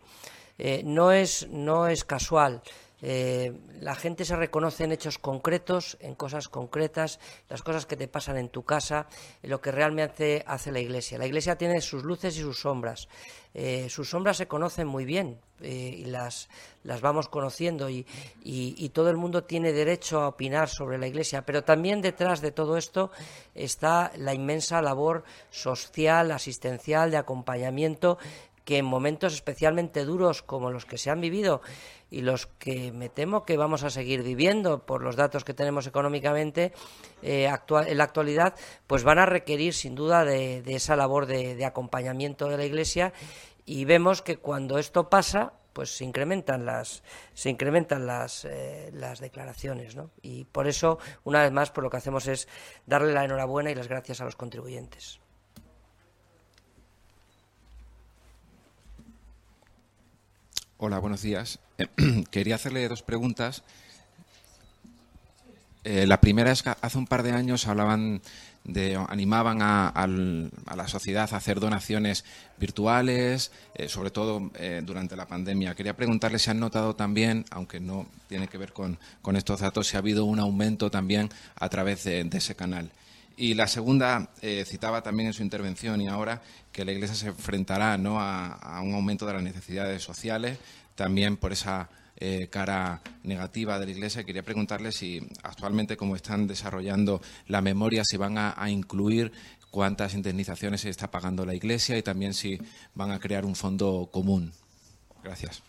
Eh, 0.58 0.84
no, 0.86 1.12
es, 1.12 1.48
no 1.50 1.88
es 1.88 2.06
casual. 2.06 2.62
Eh, 3.02 3.54
la 3.80 3.96
gente 3.96 4.26
se 4.26 4.36
reconoce 4.36 4.84
en 4.84 4.92
hechos 4.92 5.18
concretos, 5.18 5.98
en 6.02 6.16
cosas 6.16 6.50
concretas, 6.50 7.20
las 7.50 7.64
cosas 7.64 7.86
que 7.86 7.98
te 7.98 8.08
pasan 8.08 8.38
en 8.38 8.50
tu 8.50 8.64
casa, 8.64 9.08
lo 9.42 9.60
que 9.60 9.72
realmente 9.72 10.44
hace 10.46 10.72
la 10.72 10.80
Iglesia. 10.80 11.18
La 11.18 11.26
Iglesia 11.26 11.58
tiene 11.58 11.82
sus 11.82 12.04
luces 12.04 12.38
y 12.38 12.42
sus 12.42 12.60
sombras. 12.60 13.08
Eh, 13.54 13.90
sus 13.90 14.10
sombras 14.10 14.38
se 14.38 14.48
conocen 14.48 14.88
muy 14.88 15.04
bien 15.04 15.38
eh, 15.60 15.96
y 15.98 16.06
las, 16.06 16.48
las, 16.84 17.02
vamos 17.02 17.28
conociendo 17.28 17.90
y, 17.90 18.06
y, 18.44 18.90
todo 18.90 19.10
el 19.10 19.18
mundo 19.18 19.44
tiene 19.44 19.74
derecho 19.74 20.22
a 20.22 20.30
opinar 20.30 20.70
sobre 20.70 20.98
la 20.98 21.08
Iglesia, 21.08 21.46
pero 21.46 21.62
también 21.62 22.02
detrás 22.02 22.40
de 22.40 22.52
todo 22.52 22.78
esto 22.78 23.12
está 23.54 24.14
la 24.16 24.34
inmensa 24.34 24.82
labor 24.82 25.26
social, 25.50 26.32
asistencial, 26.32 27.12
de 27.12 27.18
acompañamiento 27.18 28.18
que 28.64 28.78
en 28.78 28.86
momentos 28.86 29.34
especialmente 29.34 30.06
duros 30.06 30.44
como 30.44 30.72
los 30.72 30.86
que 30.86 30.98
se 30.98 31.10
han 31.10 31.20
vivido 31.20 31.62
y 32.12 32.22
los 32.22 32.46
que 32.46 32.92
me 32.92 33.10
temo 33.10 33.46
que 33.46 33.58
vamos 33.58 33.84
a 33.84 33.90
seguir 33.90 34.22
viviendo 34.22 34.86
por 34.86 35.02
los 35.02 35.16
datos 35.16 35.46
que 35.46 35.54
tenemos 35.54 35.88
económicamente 35.88 36.74
eh, 37.24 37.50
en 37.50 37.98
la 37.98 38.04
actualidad, 38.04 38.54
pues 38.86 39.04
van 39.04 39.18
a 39.18 39.26
requerir 39.26 39.74
sin 39.74 39.96
duda 39.96 40.26
de, 40.26 40.62
esa 40.68 40.96
labor 40.98 41.26
de, 41.26 41.66
acompañamiento 41.66 42.50
de 42.50 42.58
la 42.58 42.66
Iglesia 42.66 43.14
y 43.66 43.86
vemos 43.86 44.22
que 44.22 44.38
cuando 44.38 44.78
esto 44.78 45.10
pasa, 45.10 45.54
pues 45.72 45.96
se 45.96 46.04
incrementan 46.04 46.66
las 46.66 47.02
se 47.34 47.50
incrementan 47.50 48.06
las, 48.06 48.44
eh, 48.44 48.92
las 48.94 49.22
declaraciones, 49.22 49.96
¿no? 49.96 50.12
Y 50.22 50.44
por 50.44 50.68
eso, 50.68 51.00
una 51.24 51.42
vez 51.42 51.52
más, 51.54 51.72
pues 51.72 51.84
lo 51.84 51.90
que 51.90 51.98
hacemos 51.98 52.28
es 52.28 52.50
darle 52.86 53.14
la 53.14 53.24
enhorabuena 53.24 53.72
y 53.72 53.76
las 53.76 53.88
gracias 53.88 54.20
a 54.20 54.26
los 54.26 54.36
contribuyentes. 54.36 55.22
Hola, 60.84 60.98
buenos 60.98 61.22
días. 61.22 61.60
Quería 62.32 62.56
hacerle 62.56 62.88
dos 62.88 63.04
preguntas. 63.04 63.64
Eh, 65.84 66.06
la 66.06 66.22
primera 66.22 66.52
es 66.52 66.62
que 66.62 66.74
hace 66.80 66.98
un 66.98 67.08
par 67.08 67.24
de 67.24 67.32
años 67.32 67.68
hablaban 67.68 68.22
de, 68.64 68.96
animaban 69.10 69.60
a, 69.62 70.08
la 70.76 70.88
sociedad 70.88 71.28
a 71.34 71.38
hacer 71.38 71.60
donaciones 71.60 72.24
virtuales, 72.60 73.52
eh, 73.74 73.90
sobre 73.90 74.12
todo 74.12 74.52
eh, 74.56 74.82
durante 74.86 75.16
la 75.16 75.28
pandemia. 75.28 75.74
Quería 75.74 75.96
preguntarle 75.96 76.38
si 76.38 76.52
han 76.52 76.60
notado 76.60 76.96
también, 76.96 77.46
aunque 77.50 77.80
no 77.80 78.06
tiene 78.30 78.48
que 78.48 78.60
ver 78.60 78.74
con, 78.74 79.00
estos 79.36 79.62
datos, 79.62 79.88
si 79.88 79.96
ha 79.96 80.00
habido 80.00 80.26
un 80.26 80.40
aumento 80.40 80.92
también 80.92 81.30
a 81.56 81.70
través 81.70 82.04
de, 82.04 82.30
ese 82.32 82.56
canal. 82.56 82.92
Y 83.36 83.56
la 83.56 83.68
segunda, 83.68 84.30
citaba 84.66 85.02
también 85.02 85.28
en 85.28 85.34
su 85.34 85.42
intervención 85.42 86.00
y 86.00 86.08
ahora 86.08 86.44
que 86.72 86.86
la 86.86 86.92
Iglesia 86.92 87.16
se 87.16 87.28
enfrentará 87.28 87.94
a, 87.94 88.82
un 88.82 88.94
aumento 88.94 89.26
de 89.26 89.34
las 89.34 89.42
necesidades 89.42 90.04
sociales, 90.04 90.60
también 90.96 91.38
por 91.38 91.52
esa 91.52 91.90
eh, 92.24 92.50
cara 92.52 93.02
negativa 93.24 93.80
de 93.80 93.86
la 93.88 93.92
Iglesia. 93.92 94.24
Quería 94.24 94.44
preguntarle 94.44 94.92
si 94.92 95.28
actualmente, 95.42 95.98
como 95.98 96.16
están 96.16 96.46
desarrollando 96.46 97.20
la 97.48 97.62
memoria, 97.62 98.04
si 98.06 98.16
van 98.16 98.38
a, 98.38 98.54
incluir 98.70 99.32
cuántas 99.72 100.14
indemnizaciones 100.14 100.82
se 100.82 100.90
está 100.90 101.10
pagando 101.10 101.48
la 101.48 101.56
Iglesia 101.56 101.98
y 101.98 102.04
también 102.04 102.36
si 102.36 102.60
van 102.94 103.10
a 103.10 103.20
crear 103.20 103.44
un 103.44 103.56
fondo 103.56 104.08
común. 104.12 104.54
Gracias. 105.24 105.64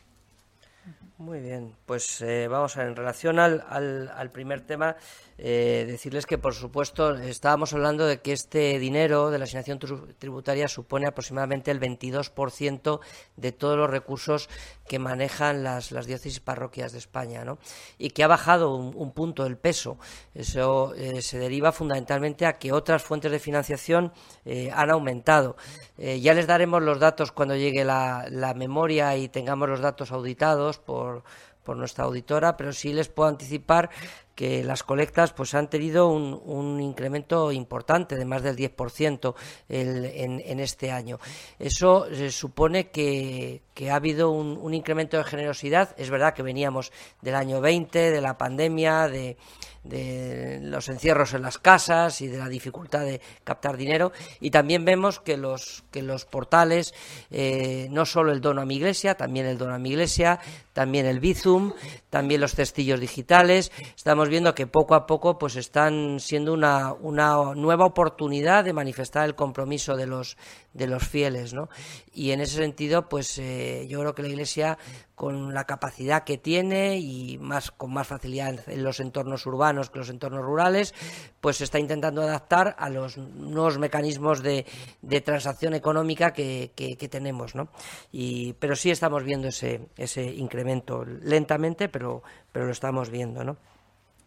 Muy 1.23 1.39
bien, 1.39 1.77
pues 1.87 2.21
eh, 2.21 2.49
vamos 2.49 2.77
a 2.77 2.81
ver, 2.81 2.89
en 2.89 2.97
relación 2.97 3.39
al, 3.39 4.31
primer 4.33 4.63
tema, 4.63 4.97
eh, 5.39 5.85
decirles 5.87 6.27
que, 6.27 6.37
por 6.37 6.53
supuesto, 6.53 7.15
estábamos 7.17 7.73
hablando 7.73 8.07
de 8.07 8.21
que 8.21 8.33
este 8.33 8.81
dinero 8.81 9.31
de 9.31 9.39
la 9.39 9.45
asignación 9.45 9.79
tributaria 10.19 10.67
supone 10.67 11.07
aproximadamente 11.07 11.71
el 11.71 11.79
22% 11.79 13.01
de 13.37 13.53
todos 13.53 13.77
los 13.79 13.89
recursos 13.89 14.49
que 14.87 14.99
manejan 14.99 15.63
las, 15.63 15.91
diócesis 16.07 16.41
parroquias 16.41 16.93
de 16.93 16.99
España, 16.99 17.45
¿no? 17.45 17.59
Y 17.99 18.11
que 18.11 18.25
ha 18.25 18.29
bajado 18.29 18.75
un, 18.75 19.13
punto 19.13 19.47
el 19.47 19.57
peso. 19.57 19.99
Eso 20.35 20.95
eh, 20.95 21.23
se 21.23 21.39
deriva 21.39 21.73
fundamentalmente 21.73 22.47
a 22.47 22.59
que 22.59 22.73
otras 22.73 23.03
fuentes 23.03 23.31
de 23.31 23.39
financiación 23.39 24.13
eh, 24.45 24.71
han 24.75 24.91
aumentado. 24.91 25.57
ya 25.97 26.35
les 26.35 26.47
daremos 26.47 26.83
los 26.83 26.99
datos 26.99 27.31
cuando 27.33 27.55
llegue 27.55 27.85
la, 27.85 28.27
la 28.31 28.55
memoria 28.55 29.17
y 29.17 29.29
tengamos 29.29 29.69
los 29.69 29.81
datos 29.81 30.11
auditados 30.11 30.79
por 30.79 31.23
por 31.65 31.77
nuestra 31.77 32.05
auditora, 32.05 32.57
pero 32.57 32.73
sí 32.73 32.93
les 32.93 33.09
puedo 33.09 33.29
anticipar 33.29 33.91
que 34.35 34.65
las 34.65 34.83
colectas 34.83 35.33
pues 35.33 35.55
han 35.55 35.69
tenido 35.69 36.09
un, 36.09 36.81
incremento 36.81 37.53
importante 37.53 38.17
de 38.17 38.25
más 38.25 38.43
del 38.43 38.57
10% 38.57 39.35
en, 39.69 40.41
en, 40.45 40.61
este 40.61 40.91
año. 40.91 41.19
Eso 41.59 42.07
eh, 42.07 42.31
supone 42.31 42.91
que, 42.91 43.63
ha 43.91 43.95
habido 43.95 44.31
un, 44.31 44.59
un, 44.61 44.75
incremento 44.75 45.17
de 45.17 45.25
generosidad. 45.25 45.95
Es 45.99 46.11
verdad 46.11 46.35
que 46.35 46.43
veníamos 46.43 46.93
del 47.21 47.35
año 47.35 47.61
20, 47.61 48.11
de 48.11 48.21
la 48.21 48.39
pandemia, 48.39 49.09
de, 49.09 49.37
de 49.85 50.61
los 50.63 50.89
encierros 50.89 51.35
en 51.35 51.43
las 51.43 51.59
casas 51.59 52.21
y 52.21 52.29
de 52.29 52.39
la 52.39 52.49
dificultad 52.49 53.05
de 53.05 53.21
captar 53.45 53.77
dinero. 53.77 54.13
Y 54.41 54.51
también 54.51 54.85
vemos 54.85 55.21
que 55.21 55.37
los, 55.37 55.85
que 55.91 56.03
los 56.03 56.25
portales, 56.25 56.95
eh, 57.31 57.89
no 57.91 58.07
solo 58.07 58.33
el 58.33 58.41
dono 58.41 58.63
a 58.63 58.67
mi 58.67 58.77
iglesia, 58.77 59.17
también 59.17 59.47
el 59.47 59.59
dono 59.59 59.75
a 59.75 59.79
mi 59.79 59.91
iglesia, 59.91 60.39
también 60.73 61.07
el 61.07 61.21
Bizum, 61.21 61.73
también 62.11 62.41
los 62.41 62.55
cestillos 62.55 63.01
digitales. 63.01 63.73
Estamos 63.97 64.22
viendo 64.29 64.55
que 64.55 64.67
poco 64.67 64.95
a 64.95 65.07
poco 65.07 65.39
pues 65.39 65.57
están 65.57 66.19
siendo 66.21 66.53
una, 66.53 66.93
una 66.93 67.55
nueva 67.55 67.87
oportunidad 67.87 68.65
de 68.65 68.73
manifestar 68.73 69.25
el 69.25 69.35
compromiso 69.35 69.97
de 69.97 70.07
los, 70.07 70.37
de 70.73 70.87
los 70.87 71.07
fieles, 71.07 71.55
¿no? 71.55 71.69
Y 72.15 72.33
en 72.33 72.41
ese 72.41 72.57
sentido, 72.57 73.09
pues 73.09 73.39
eh, 73.39 73.87
yo 73.89 74.01
creo 74.01 74.15
que 74.15 74.23
la 74.23 74.29
Iglesia 74.29 74.79
con 75.15 75.55
la 75.55 75.65
capacidad 75.65 76.25
que 76.25 76.37
tiene 76.37 76.99
y 76.99 77.39
más 77.39 77.71
con 77.71 77.93
más 77.93 78.09
facilidad 78.09 78.69
en 78.69 78.83
los 78.83 78.99
entornos 78.99 79.47
urbanos 79.47 79.89
que 79.89 80.01
los 80.01 80.09
entornos 80.09 80.43
rurales, 80.43 80.95
pues 81.41 81.59
se 81.59 81.65
está 81.65 81.79
intentando 81.79 82.23
adaptar 82.23 82.75
a 82.79 82.89
los 82.89 83.19
nuevos 83.19 83.79
mecanismos 83.79 84.43
de, 84.43 84.67
de 85.01 85.21
transacción 85.21 85.75
económica 85.75 86.33
que, 86.33 86.73
que, 86.75 87.09
tenemos, 87.09 87.55
¿no? 87.55 87.69
Y, 88.11 88.55
pero 88.55 88.75
sí 88.75 88.91
estamos 88.91 89.23
viendo 89.23 89.49
ese, 89.49 89.89
ese 89.97 90.25
incremento 90.25 91.05
lentamente, 91.05 91.89
pero, 91.89 92.23
pero 92.51 92.67
lo 92.67 92.73
estamos 92.73 93.11
viendo, 93.11 93.45
¿no? 93.45 93.57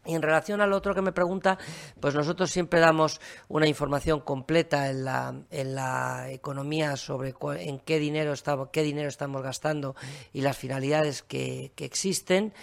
Y 0.05 0.15
en 0.15 0.21
relación 0.21 0.61
al 0.61 0.73
otro 0.73 0.93
que 0.93 1.01
me 1.01 1.11
pregunta, 1.11 1.57
pues 1.99 2.13
nosotros 2.15 2.51
siempre 2.51 2.79
damos 2.79 3.19
una 3.47 3.67
información 3.67 4.21
completa 4.21 4.89
en 4.89 5.05
la, 5.05 5.33
en 5.49 5.75
la 5.75 6.29
economía 6.29 6.95
sobre 6.95 7.33
en 7.59 7.79
qué 7.79 7.99
dinero, 7.99 8.33
qué 8.71 8.83
dinero 8.83 9.09
estamos 9.09 9.41
gastando 9.41 9.95
y 10.33 10.41
las 10.41 10.57
finalidades 10.57 11.23
que 11.23 11.71
existen. 11.77 12.53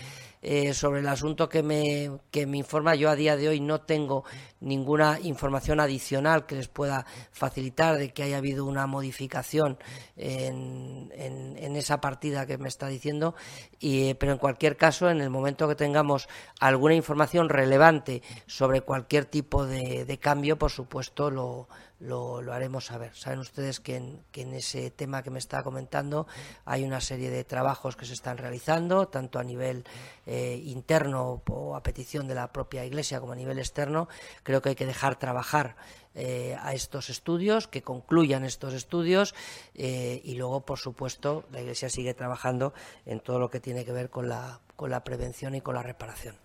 Eh, 0.44 0.74
sobre 0.74 0.98
el 0.98 1.06
asunto 1.06 1.48
que 1.48 1.62
me, 1.62 2.10
que 2.32 2.46
me 2.46 2.58
informa, 2.58 2.96
yo 2.96 3.08
a 3.08 3.14
día 3.14 3.36
de 3.36 3.48
hoy 3.48 3.60
no 3.60 3.82
tengo 3.82 4.24
ninguna 4.58 5.20
información 5.22 5.78
adicional 5.78 6.46
que 6.46 6.56
les 6.56 6.66
pueda 6.66 7.06
facilitar 7.30 7.96
de 7.96 8.12
que 8.12 8.24
haya 8.24 8.38
habido 8.38 8.64
una 8.64 8.88
modificación 8.88 9.78
en, 10.16 11.12
en, 11.14 11.76
esa 11.76 12.00
partida 12.00 12.44
que 12.44 12.58
me 12.58 12.66
está 12.66 12.88
diciendo, 12.88 13.36
y, 13.78 14.14
pero 14.14 14.32
en 14.32 14.38
cualquier 14.38 14.76
caso, 14.76 15.08
en 15.10 15.20
el 15.20 15.30
momento 15.30 15.68
que 15.68 15.76
tengamos 15.76 16.28
alguna 16.58 16.94
información 16.94 17.48
relevante 17.48 18.20
sobre 18.46 18.80
cualquier 18.80 19.26
tipo 19.26 19.64
de, 19.64 20.04
de 20.04 20.18
cambio, 20.18 20.58
por 20.58 20.72
supuesto 20.72 21.30
lo, 21.30 21.68
lo, 22.02 22.52
haremos 22.52 22.86
saber. 22.86 23.14
Saben 23.14 23.38
ustedes 23.38 23.80
que 23.80 23.96
en, 23.96 24.54
ese 24.54 24.90
tema 24.90 25.22
que 25.22 25.30
me 25.30 25.38
está 25.38 25.62
comentando 25.62 26.26
hay 26.64 26.84
una 26.84 27.00
serie 27.00 27.30
de 27.30 27.44
trabajos 27.44 27.96
que 27.96 28.04
se 28.04 28.12
están 28.12 28.38
realizando, 28.38 29.08
tanto 29.08 29.38
a 29.38 29.44
nivel 29.44 29.84
eh, 30.26 30.60
interno 30.64 31.42
o 31.48 31.76
a 31.76 31.82
petición 31.82 32.26
de 32.26 32.34
la 32.34 32.52
propia 32.52 32.84
Iglesia 32.84 33.20
como 33.20 33.32
a 33.32 33.36
nivel 33.36 33.58
externo. 33.58 34.08
Creo 34.42 34.60
que 34.60 34.70
hay 34.70 34.74
que 34.74 34.86
dejar 34.86 35.16
trabajar 35.16 35.76
eh, 36.14 36.56
a 36.60 36.74
estos 36.74 37.08
estudios, 37.08 37.68
que 37.68 37.82
concluyan 37.82 38.44
estos 38.44 38.74
estudios 38.74 39.34
eh, 39.74 40.20
y 40.24 40.34
luego, 40.34 40.60
por 40.60 40.78
supuesto, 40.78 41.44
la 41.50 41.60
Iglesia 41.60 41.88
sigue 41.88 42.14
trabajando 42.14 42.74
en 43.06 43.20
todo 43.20 43.38
lo 43.38 43.50
que 43.50 43.60
tiene 43.60 43.84
que 43.84 43.92
ver 43.92 44.10
con 44.10 44.28
la, 44.28 44.60
con 44.76 44.90
la 44.90 45.04
prevención 45.04 45.54
y 45.54 45.60
con 45.60 45.74
la 45.74 45.82
reparación. 45.82 46.36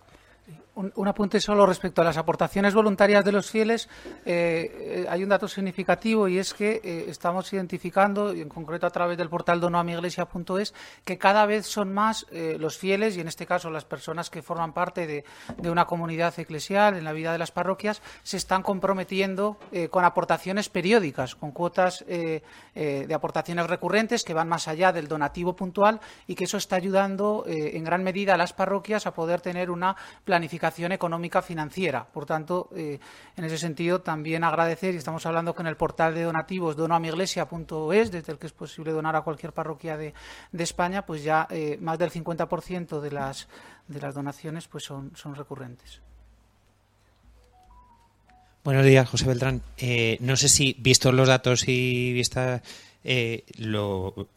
Un, 0.78 1.08
apunte 1.08 1.40
solo 1.40 1.66
respecto 1.66 2.02
a 2.02 2.04
las 2.04 2.18
aportaciones 2.18 2.72
voluntarias 2.72 3.24
de 3.24 3.32
los 3.32 3.50
fieles. 3.50 3.88
Eh, 4.24 5.02
eh, 5.02 5.06
hay 5.10 5.24
un 5.24 5.28
dato 5.28 5.48
significativo 5.48 6.28
y 6.28 6.38
es 6.38 6.54
que 6.54 6.80
eh, 6.84 7.06
estamos 7.08 7.52
identificando, 7.52 8.32
y 8.32 8.42
en 8.42 8.48
concreto 8.48 8.86
a 8.86 8.90
través 8.90 9.18
del 9.18 9.28
portal 9.28 9.58
donoamiglesia.es, 9.58 10.74
que 11.04 11.18
cada 11.18 11.46
vez 11.46 11.66
son 11.66 11.92
más 11.92 12.26
los 12.30 12.78
fieles, 12.78 13.16
y 13.16 13.20
en 13.20 13.26
este 13.26 13.44
caso 13.44 13.70
las 13.70 13.84
personas 13.84 14.30
que 14.30 14.40
forman 14.40 14.72
parte 14.72 15.08
de, 15.08 15.24
de, 15.56 15.70
una 15.70 15.86
comunidad 15.86 16.38
eclesial 16.38 16.96
en 16.96 17.02
la 17.02 17.12
vida 17.12 17.32
de 17.32 17.38
las 17.38 17.50
parroquias, 17.50 18.00
se 18.22 18.36
están 18.36 18.62
comprometiendo 18.62 19.56
con 19.90 20.04
aportaciones 20.04 20.68
periódicas, 20.68 21.34
con 21.34 21.50
cuotas 21.50 22.04
de 22.06 23.14
aportaciones 23.14 23.66
recurrentes 23.66 24.22
que 24.22 24.34
van 24.34 24.48
más 24.48 24.68
allá 24.68 24.92
del 24.92 25.08
donativo 25.08 25.56
puntual 25.56 26.00
y 26.26 26.34
que 26.34 26.44
eso 26.44 26.56
está 26.56 26.76
ayudando 26.76 27.44
en 27.46 27.82
gran 27.84 28.04
medida 28.04 28.34
a 28.34 28.36
las 28.36 28.52
parroquias 28.52 29.06
a 29.06 29.14
poder 29.14 29.40
tener 29.40 29.70
una 29.70 29.96
planificación 30.24 30.67
económica 30.76 31.42
financiera. 31.42 32.04
Por 32.04 32.26
tanto, 32.26 32.68
eh, 32.74 32.98
en 33.36 33.44
ese 33.44 33.58
sentido, 33.58 34.00
también 34.00 34.44
agradecer, 34.44 34.94
y 34.94 34.98
estamos 34.98 35.24
hablando 35.26 35.54
con 35.54 35.66
el 35.66 35.76
portal 35.76 36.14
de 36.14 36.22
donativos 36.22 36.76
donoamiglesia.es, 36.76 38.10
desde 38.10 38.32
el 38.32 38.38
que 38.38 38.46
es 38.46 38.52
posible 38.52 38.92
donar 38.92 39.16
a 39.16 39.22
cualquier 39.22 39.52
parroquia 39.52 39.96
de, 39.96 40.14
España, 40.58 41.04
pues 41.06 41.22
ya 41.22 41.46
eh, 41.50 41.78
más 41.80 41.98
del 41.98 42.10
50% 42.10 43.00
de 43.00 43.10
las, 43.10 43.48
de 43.86 44.00
las 44.00 44.14
donaciones 44.14 44.68
pues 44.68 44.84
son, 44.84 45.12
son 45.14 45.34
recurrentes. 45.34 46.00
Buenos 48.64 48.84
días, 48.84 49.08
José 49.08 49.26
Beltrán. 49.26 49.62
Eh, 49.78 50.18
no 50.20 50.36
sé 50.36 50.48
si, 50.48 50.76
vistos 50.78 51.14
los 51.14 51.28
datos 51.28 51.66
y 51.66 52.12
vista 52.12 52.62
el, 53.04 53.44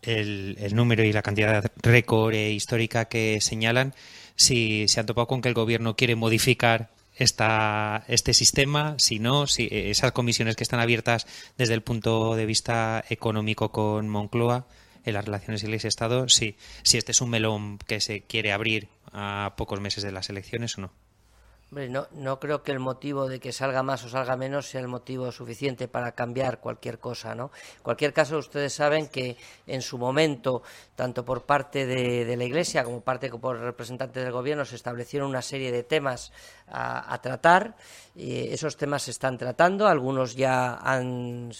el, 0.01 0.75
número 0.75 1.03
y 1.03 1.11
la 1.11 1.21
cantidad 1.21 1.69
récord 1.81 2.33
histórica 2.33 3.05
que 3.05 3.41
señalan, 3.41 3.93
si 4.41 4.87
se 4.87 4.99
han 4.99 5.05
topado 5.05 5.27
con 5.27 5.41
que 5.41 5.49
el 5.49 5.53
gobierno 5.53 5.95
quiere 5.95 6.15
modificar 6.15 6.89
esta, 7.15 8.03
este 8.07 8.33
sistema, 8.33 8.95
si 8.97 9.19
no, 9.19 9.47
si 9.47 9.67
esas 9.71 10.11
comisiones 10.11 10.55
que 10.55 10.63
están 10.63 10.79
abiertas 10.79 11.27
desde 11.57 11.73
el 11.73 11.81
punto 11.81 12.35
de 12.35 12.45
vista 12.45 13.03
económico 13.09 13.71
con 13.71 14.09
Moncloa 14.09 14.67
en 15.03 15.13
las 15.13 15.25
relaciones 15.25 15.63
Iglesia-Estado, 15.63 16.29
si, 16.29 16.57
si 16.83 16.97
este 16.97 17.11
es 17.11 17.21
un 17.21 17.29
melón 17.29 17.77
que 17.79 18.01
se 18.01 18.21
quiere 18.21 18.51
abrir 18.51 18.87
a 19.11 19.53
pocos 19.57 19.79
meses 19.79 20.03
de 20.03 20.11
las 20.11 20.29
elecciones 20.29 20.77
o 20.77 20.81
no 20.81 21.10
no, 21.71 22.07
no 22.11 22.39
creo 22.39 22.63
que 22.63 22.73
el 22.73 22.79
motivo 22.79 23.29
de 23.29 23.39
que 23.39 23.53
salga 23.53 23.81
más 23.81 24.03
o 24.03 24.09
salga 24.09 24.35
menos 24.35 24.67
sea 24.67 24.81
el 24.81 24.89
motivo 24.89 25.31
suficiente 25.31 25.87
para 25.87 26.11
cambiar 26.11 26.59
cualquier 26.59 26.99
cosa, 26.99 27.33
¿no? 27.33 27.51
En 27.77 27.83
cualquier 27.83 28.11
caso, 28.11 28.37
ustedes 28.37 28.73
saben 28.73 29.07
que 29.07 29.37
en 29.67 29.81
su 29.81 29.97
momento, 29.97 30.63
tanto 30.95 31.23
por 31.23 31.45
parte 31.45 31.85
de, 31.85 32.35
la 32.35 32.43
Iglesia 32.43 32.83
como 32.83 32.99
parte 32.99 33.29
por 33.29 33.57
representantes 33.57 34.21
del 34.21 34.33
Gobierno, 34.33 34.65
se 34.65 34.75
establecieron 34.75 35.29
una 35.29 35.41
serie 35.41 35.71
de 35.71 35.83
temas 35.83 36.33
a, 36.71 37.19
tratar. 37.21 37.75
Esos 38.15 38.75
temas 38.75 39.03
se 39.03 39.11
están 39.11 39.37
tratando, 39.37 39.87
algunos 39.87 40.35
ya 40.35 40.75
han, 40.75 41.51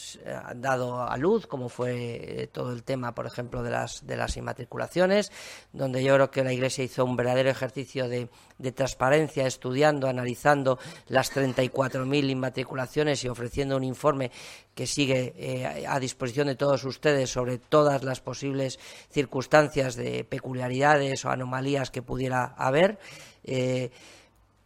dado 0.56 1.02
a 1.02 1.16
luz, 1.18 1.48
como 1.48 1.70
fue 1.70 2.44
eh, 2.44 2.48
todo 2.48 2.74
el 2.74 2.84
tema, 2.84 3.14
por 3.16 3.26
ejemplo, 3.26 3.64
de 3.64 3.72
las, 3.72 4.06
de 4.06 4.18
las 4.18 4.36
inmatriculaciones, 4.38 5.32
donde 5.72 6.04
yo 6.04 6.14
creo 6.16 6.32
que 6.32 6.44
la 6.44 6.52
Iglesia 6.52 6.84
hizo 6.84 7.06
un 7.06 7.16
verdadero 7.16 7.50
ejercicio 7.50 8.10
de, 8.10 8.28
de 8.58 8.72
transparencia 8.72 9.48
estudiando 9.48 10.08
analizando 10.08 10.78
las 11.08 11.34
34.000 11.34 12.30
inmatriculaciones 12.30 13.24
y 13.24 13.30
ofreciendo 13.30 13.78
un 13.78 13.84
informe 13.84 14.32
que 14.76 14.88
sigue 14.88 15.34
eh, 15.38 15.86
a 15.88 16.00
disposición 16.00 16.48
de 16.48 16.56
todos 16.56 16.84
ustedes 16.84 17.30
sobre 17.30 17.58
todas 17.58 18.04
las 18.04 18.22
posibles 18.22 18.80
circunstancias 19.10 19.96
de 19.96 20.24
peculiaridades 20.24 21.26
o 21.26 21.30
anomalías 21.30 21.92
que 21.92 22.02
pudiera 22.02 22.46
haber. 22.58 23.00
Eh, 23.44 23.92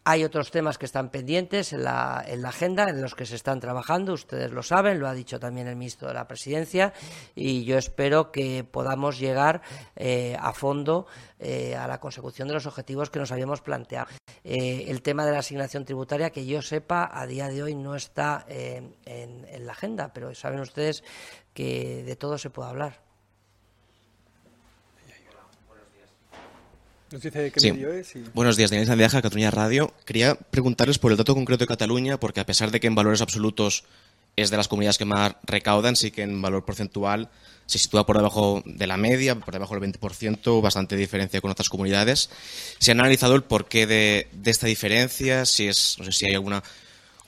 hay 0.07 0.23
otros 0.23 0.51
temas 0.51 0.77
que 0.77 0.85
están 0.85 1.09
pendientes 1.09 1.73
en 1.73 1.83
la, 1.83 2.23
en 2.27 2.43
la, 2.43 2.49
agenda, 2.49 2.85
en 2.87 3.01
los 3.01 3.15
que 3.15 3.25
se 3.25 3.35
están 3.35 3.59
trabajando, 3.59 4.13
ustedes 4.13 4.51
lo 4.51 4.61
saben, 4.61 4.99
lo 4.99 5.07
ha 5.07 5.13
dicho 5.15 5.39
también 5.39 5.67
el 5.67 5.75
ministro 5.75 6.07
de 6.07 6.13
la 6.13 6.27
Presidencia, 6.27 6.93
y 7.33 7.65
yo 7.65 7.79
espero 7.79 8.31
que 8.31 8.63
podamos 8.63 9.17
llegar 9.17 9.63
eh, 9.95 10.37
a 10.39 10.53
fondo 10.53 11.07
eh, 11.39 11.75
a 11.75 11.87
la 11.87 11.99
consecución 11.99 12.47
de 12.47 12.53
los 12.53 12.67
objetivos 12.67 13.09
que 13.09 13.17
nos 13.17 13.31
habíamos 13.31 13.61
planteado. 13.61 14.07
Eh, 14.43 14.85
el 14.89 15.01
tema 15.01 15.25
de 15.25 15.31
la 15.31 15.39
asignación 15.39 15.85
tributaria, 15.85 16.29
que 16.29 16.45
yo 16.45 16.61
sepa, 16.61 17.09
a 17.11 17.25
día 17.25 17.49
de 17.49 17.63
hoy 17.63 17.73
no 17.73 17.95
está 17.95 18.45
en, 18.47 18.95
en 19.05 19.65
la 19.65 19.71
agenda, 19.71 20.13
pero 20.13 20.35
saben 20.35 20.59
ustedes 20.59 21.03
que 21.55 22.03
de 22.03 22.15
todo 22.15 22.37
se 22.37 22.51
puede 22.51 22.69
hablar. 22.69 23.04
Buenos 28.33 28.57
días, 28.57 28.71
Daniel 28.71 28.87
Sandiaja, 28.87 29.21
Cataluña 29.21 29.51
Radio. 29.51 29.93
Quería 30.05 30.35
preguntarles 30.35 30.97
por 30.97 31.11
el 31.11 31.17
dato 31.17 31.35
concreto 31.35 31.63
de 31.63 31.67
Cataluña, 31.67 32.19
porque 32.19 32.39
a 32.39 32.45
pesar 32.45 32.71
de 32.71 32.79
que 32.79 32.87
en 32.87 32.95
valores 32.95 33.21
absolutos 33.21 33.83
es 34.35 34.49
de 34.49 34.57
las 34.57 34.67
comunidades 34.67 34.97
que 34.97 35.05
más 35.05 35.35
recaudan, 35.43 35.95
sí 35.95 36.11
que 36.11 36.23
en 36.23 36.41
valor 36.41 36.65
porcentual 36.65 37.29
se 37.67 37.77
sitúa 37.77 38.05
por 38.05 38.17
debajo 38.17 38.63
de 38.65 38.87
la 38.87 38.97
media, 38.97 39.35
por 39.35 39.53
debajo 39.53 39.79
del 39.79 39.93
20%, 39.93 40.61
bastante 40.61 40.95
diferencia 40.95 41.41
con 41.41 41.51
otras 41.51 41.69
comunidades. 41.69 42.29
¿Se 42.79 42.91
ha 42.91 42.93
analizado 42.93 43.35
el 43.35 43.43
porqué 43.43 43.87
de, 43.87 44.27
de 44.33 44.51
esta 44.51 44.67
diferencia? 44.67 45.45
Si 45.45 45.67
es, 45.67 45.95
no 45.99 46.05
sé 46.05 46.11
si 46.11 46.25
hay 46.25 46.33
alguna 46.33 46.63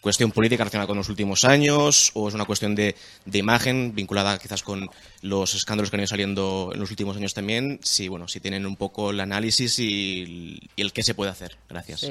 cuestión 0.02 0.32
política 0.32 0.64
relacionada 0.64 0.88
con 0.88 0.98
los 0.98 1.10
últimos 1.10 1.46
años 1.46 2.12
o 2.14 2.28
es 2.28 2.34
una 2.34 2.46
cuestión 2.46 2.76
de, 2.76 2.96
imagen 3.32 3.94
vinculada 3.94 4.38
quizás 4.38 4.64
con 4.64 4.90
los 5.22 5.54
escándalos 5.54 5.90
que 5.90 5.96
han 5.96 6.02
ido 6.02 6.08
saliendo 6.08 6.72
en 6.74 6.80
los 6.80 6.90
últimos 6.90 7.18
años 7.18 7.34
también? 7.34 7.80
Si, 7.84 8.08
bueno, 8.08 8.28
si 8.28 8.40
tienen 8.40 8.66
un 8.66 8.76
poco 8.76 9.12
el 9.12 9.20
análisis 9.20 9.80
y, 9.80 10.70
el 10.78 10.94
qué 10.94 11.04
se 11.04 11.14
puede 11.14 11.32
hacer. 11.32 11.58
Gracias. 11.70 12.06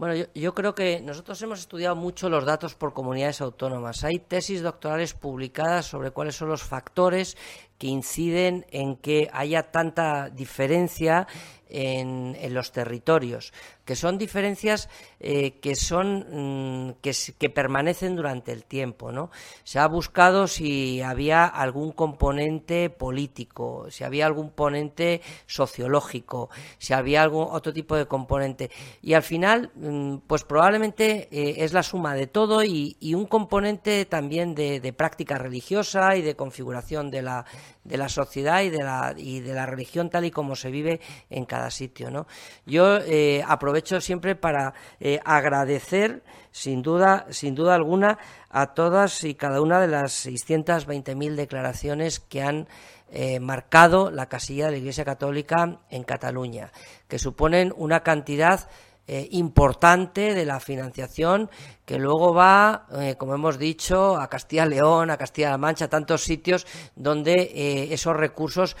Bueno, 0.00 0.26
yo, 0.34 0.54
creo 0.54 0.74
que 0.74 1.02
nosotros 1.02 1.42
hemos 1.42 1.60
estudiado 1.60 1.94
mucho 1.94 2.30
los 2.30 2.46
datos 2.46 2.74
por 2.74 2.94
comunidades 2.94 3.42
autónomas. 3.42 4.02
Hay 4.02 4.18
tesis 4.18 4.62
doctorales 4.62 5.12
publicadas 5.12 5.84
sobre 5.84 6.10
cuáles 6.10 6.36
son 6.36 6.48
los 6.48 6.62
factores 6.62 7.36
que 7.76 7.88
inciden 7.88 8.64
en 8.70 8.96
que 8.96 9.28
haya 9.30 9.70
tanta 9.70 10.30
diferencia 10.30 11.26
en, 11.70 12.36
los 12.52 12.72
territorios, 12.72 13.52
que 13.84 13.96
son 13.96 14.18
diferencias 14.18 14.88
eh, 15.20 15.58
que 15.60 15.74
son 15.74 16.88
mm, 16.88 16.94
que, 17.00 17.50
permanecen 17.50 18.16
durante 18.16 18.52
el 18.52 18.64
tiempo, 18.64 19.12
¿no? 19.12 19.30
Se 19.64 19.78
ha 19.78 19.86
buscado 19.86 20.46
si 20.46 21.00
había 21.02 21.46
algún 21.46 21.92
componente 21.92 22.90
político, 22.90 23.86
si 23.90 24.04
había 24.04 24.26
algún 24.26 24.50
componente 24.50 25.20
sociológico, 25.46 26.50
si 26.78 26.92
había 26.92 27.22
algún 27.22 27.46
otro 27.50 27.72
tipo 27.72 27.96
de 27.96 28.06
componente 28.06 28.70
y 29.02 29.14
al 29.14 29.22
final, 29.22 29.70
mm, 29.74 30.18
pues 30.26 30.44
probablemente 30.44 31.28
eh, 31.30 31.64
es 31.64 31.72
la 31.72 31.82
suma 31.82 32.14
de 32.14 32.26
todo 32.26 32.64
y, 32.64 32.96
un 33.14 33.26
componente 33.26 34.04
también 34.06 34.54
de, 34.54 34.94
práctica 34.96 35.36
religiosa 35.36 36.16
y 36.16 36.22
de 36.22 36.36
configuración 36.36 37.10
de 37.10 37.22
la 37.22 37.44
de 37.84 37.96
la 37.96 38.08
sociedad 38.08 38.62
y 38.62 38.70
de 38.70 38.82
la, 38.82 39.14
y 39.16 39.40
de 39.40 39.54
la 39.54 39.66
religión 39.66 40.10
tal 40.10 40.24
y 40.24 40.30
como 40.30 40.54
se 40.54 40.70
vive 40.70 41.00
en 41.28 41.44
cada 41.44 41.59
sitio. 41.68 42.10
¿no? 42.10 42.26
Yo 42.64 42.98
eh, 42.98 43.44
aprovecho 43.46 44.00
siempre 44.00 44.36
para 44.36 44.72
eh, 45.00 45.20
agradecer, 45.24 46.22
sin 46.52 46.80
duda, 46.80 47.26
sin 47.30 47.54
duda 47.54 47.74
alguna, 47.74 48.18
a 48.48 48.72
todas 48.72 49.24
y 49.24 49.34
cada 49.34 49.60
una 49.60 49.80
de 49.80 49.88
las 49.88 50.26
620.000 50.26 51.34
declaraciones 51.34 52.20
que 52.20 52.42
han 52.42 52.68
eh, 53.12 53.40
marcado 53.40 54.10
la 54.10 54.28
casilla 54.28 54.66
de 54.66 54.72
la 54.72 54.78
Iglesia 54.78 55.04
Católica 55.04 55.80
en 55.90 56.04
Cataluña, 56.04 56.70
que 57.08 57.18
suponen 57.18 57.74
una 57.76 58.04
cantidad 58.04 58.68
eh, 59.06 59.28
importante 59.32 60.34
de 60.34 60.44
la 60.44 60.60
financiación 60.60 61.50
que 61.84 61.98
luego 61.98 62.32
va, 62.32 62.86
eh, 62.92 63.16
como 63.18 63.34
hemos 63.34 63.58
dicho, 63.58 64.16
a 64.16 64.28
Castilla-León, 64.28 65.10
a 65.10 65.16
Castilla-La 65.16 65.58
Mancha, 65.58 65.88
tantos 65.88 66.22
sitios 66.22 66.64
donde 66.94 67.32
eh, 67.32 67.92
esos 67.92 68.16
recursos 68.16 68.76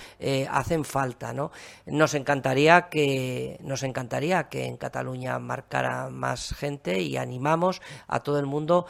hacen 0.48 0.84
falta, 0.84 1.32
¿no? 1.32 1.50
Nos 1.86 2.14
encantaría 2.14 2.88
que 2.88 3.58
nos 3.62 3.82
encantaría 3.82 4.48
que 4.48 4.66
en 4.66 4.76
Cataluña 4.76 5.38
marcara 5.40 6.08
más 6.10 6.54
gente 6.54 7.00
y 7.00 7.16
animamos 7.16 7.82
a 8.06 8.20
todo 8.20 8.38
el 8.38 8.46
mundo 8.46 8.86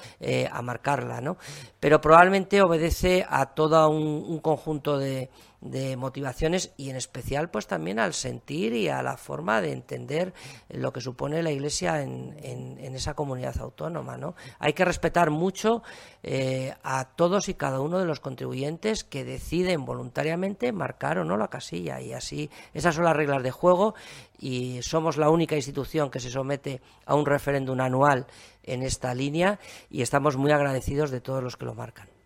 a 0.52 0.60
marcarla, 0.60 1.22
¿no? 1.22 1.38
Pero 1.78 2.00
probablemente 2.00 2.60
obedece 2.60 3.24
a 3.26 3.46
todo 3.46 3.88
un 3.88 4.40
conjunto 4.40 4.98
de 4.98 5.30
de 5.60 5.96
motivaciones 5.96 6.72
y 6.76 6.90
en 6.90 6.96
especial 6.96 7.50
pues 7.50 7.66
también 7.66 7.98
al 7.98 8.14
sentir 8.14 8.72
y 8.72 8.88
a 8.88 9.02
la 9.02 9.16
forma 9.16 9.60
de 9.60 9.72
entender 9.72 10.32
lo 10.68 10.92
que 10.92 11.00
supone 11.00 11.42
la 11.42 11.50
Iglesia 11.50 12.02
en, 12.02 12.36
en, 12.42 12.94
esa 12.94 13.14
comunidad 13.14 13.58
autónoma. 13.60 14.16
¿no? 14.16 14.34
Hay 14.58 14.72
que 14.72 14.84
respetar 14.84 15.30
mucho 15.30 15.82
eh, 16.22 16.74
a 16.82 17.04
todos 17.04 17.48
y 17.48 17.54
cada 17.54 17.80
uno 17.80 17.98
de 17.98 18.04
los 18.06 18.20
contribuyentes 18.20 19.04
que 19.04 19.24
deciden 19.24 19.84
voluntariamente 19.84 20.72
marcar 20.72 21.18
o 21.18 21.24
no 21.24 21.36
la 21.36 21.48
casilla 21.48 22.00
y 22.00 22.12
así 22.12 22.50
esas 22.74 22.94
son 22.94 23.04
las 23.04 23.16
reglas 23.16 23.42
de 23.42 23.50
juego 23.50 23.94
y 24.38 24.80
somos 24.82 25.16
la 25.16 25.30
única 25.30 25.56
institución 25.56 26.10
que 26.10 26.20
se 26.20 26.30
somete 26.30 26.80
a 27.06 27.14
un 27.14 27.26
referéndum 27.26 27.80
anual 27.80 28.26
en 28.62 28.82
esta 28.82 29.14
línea 29.14 29.58
y 29.90 30.02
estamos 30.02 30.36
muy 30.36 30.52
agradecidos 30.52 31.10
de 31.10 31.20
todos 31.20 31.42
los 31.42 31.56
que 31.56 31.66
lo 31.66 31.74
marcan. 31.74 32.19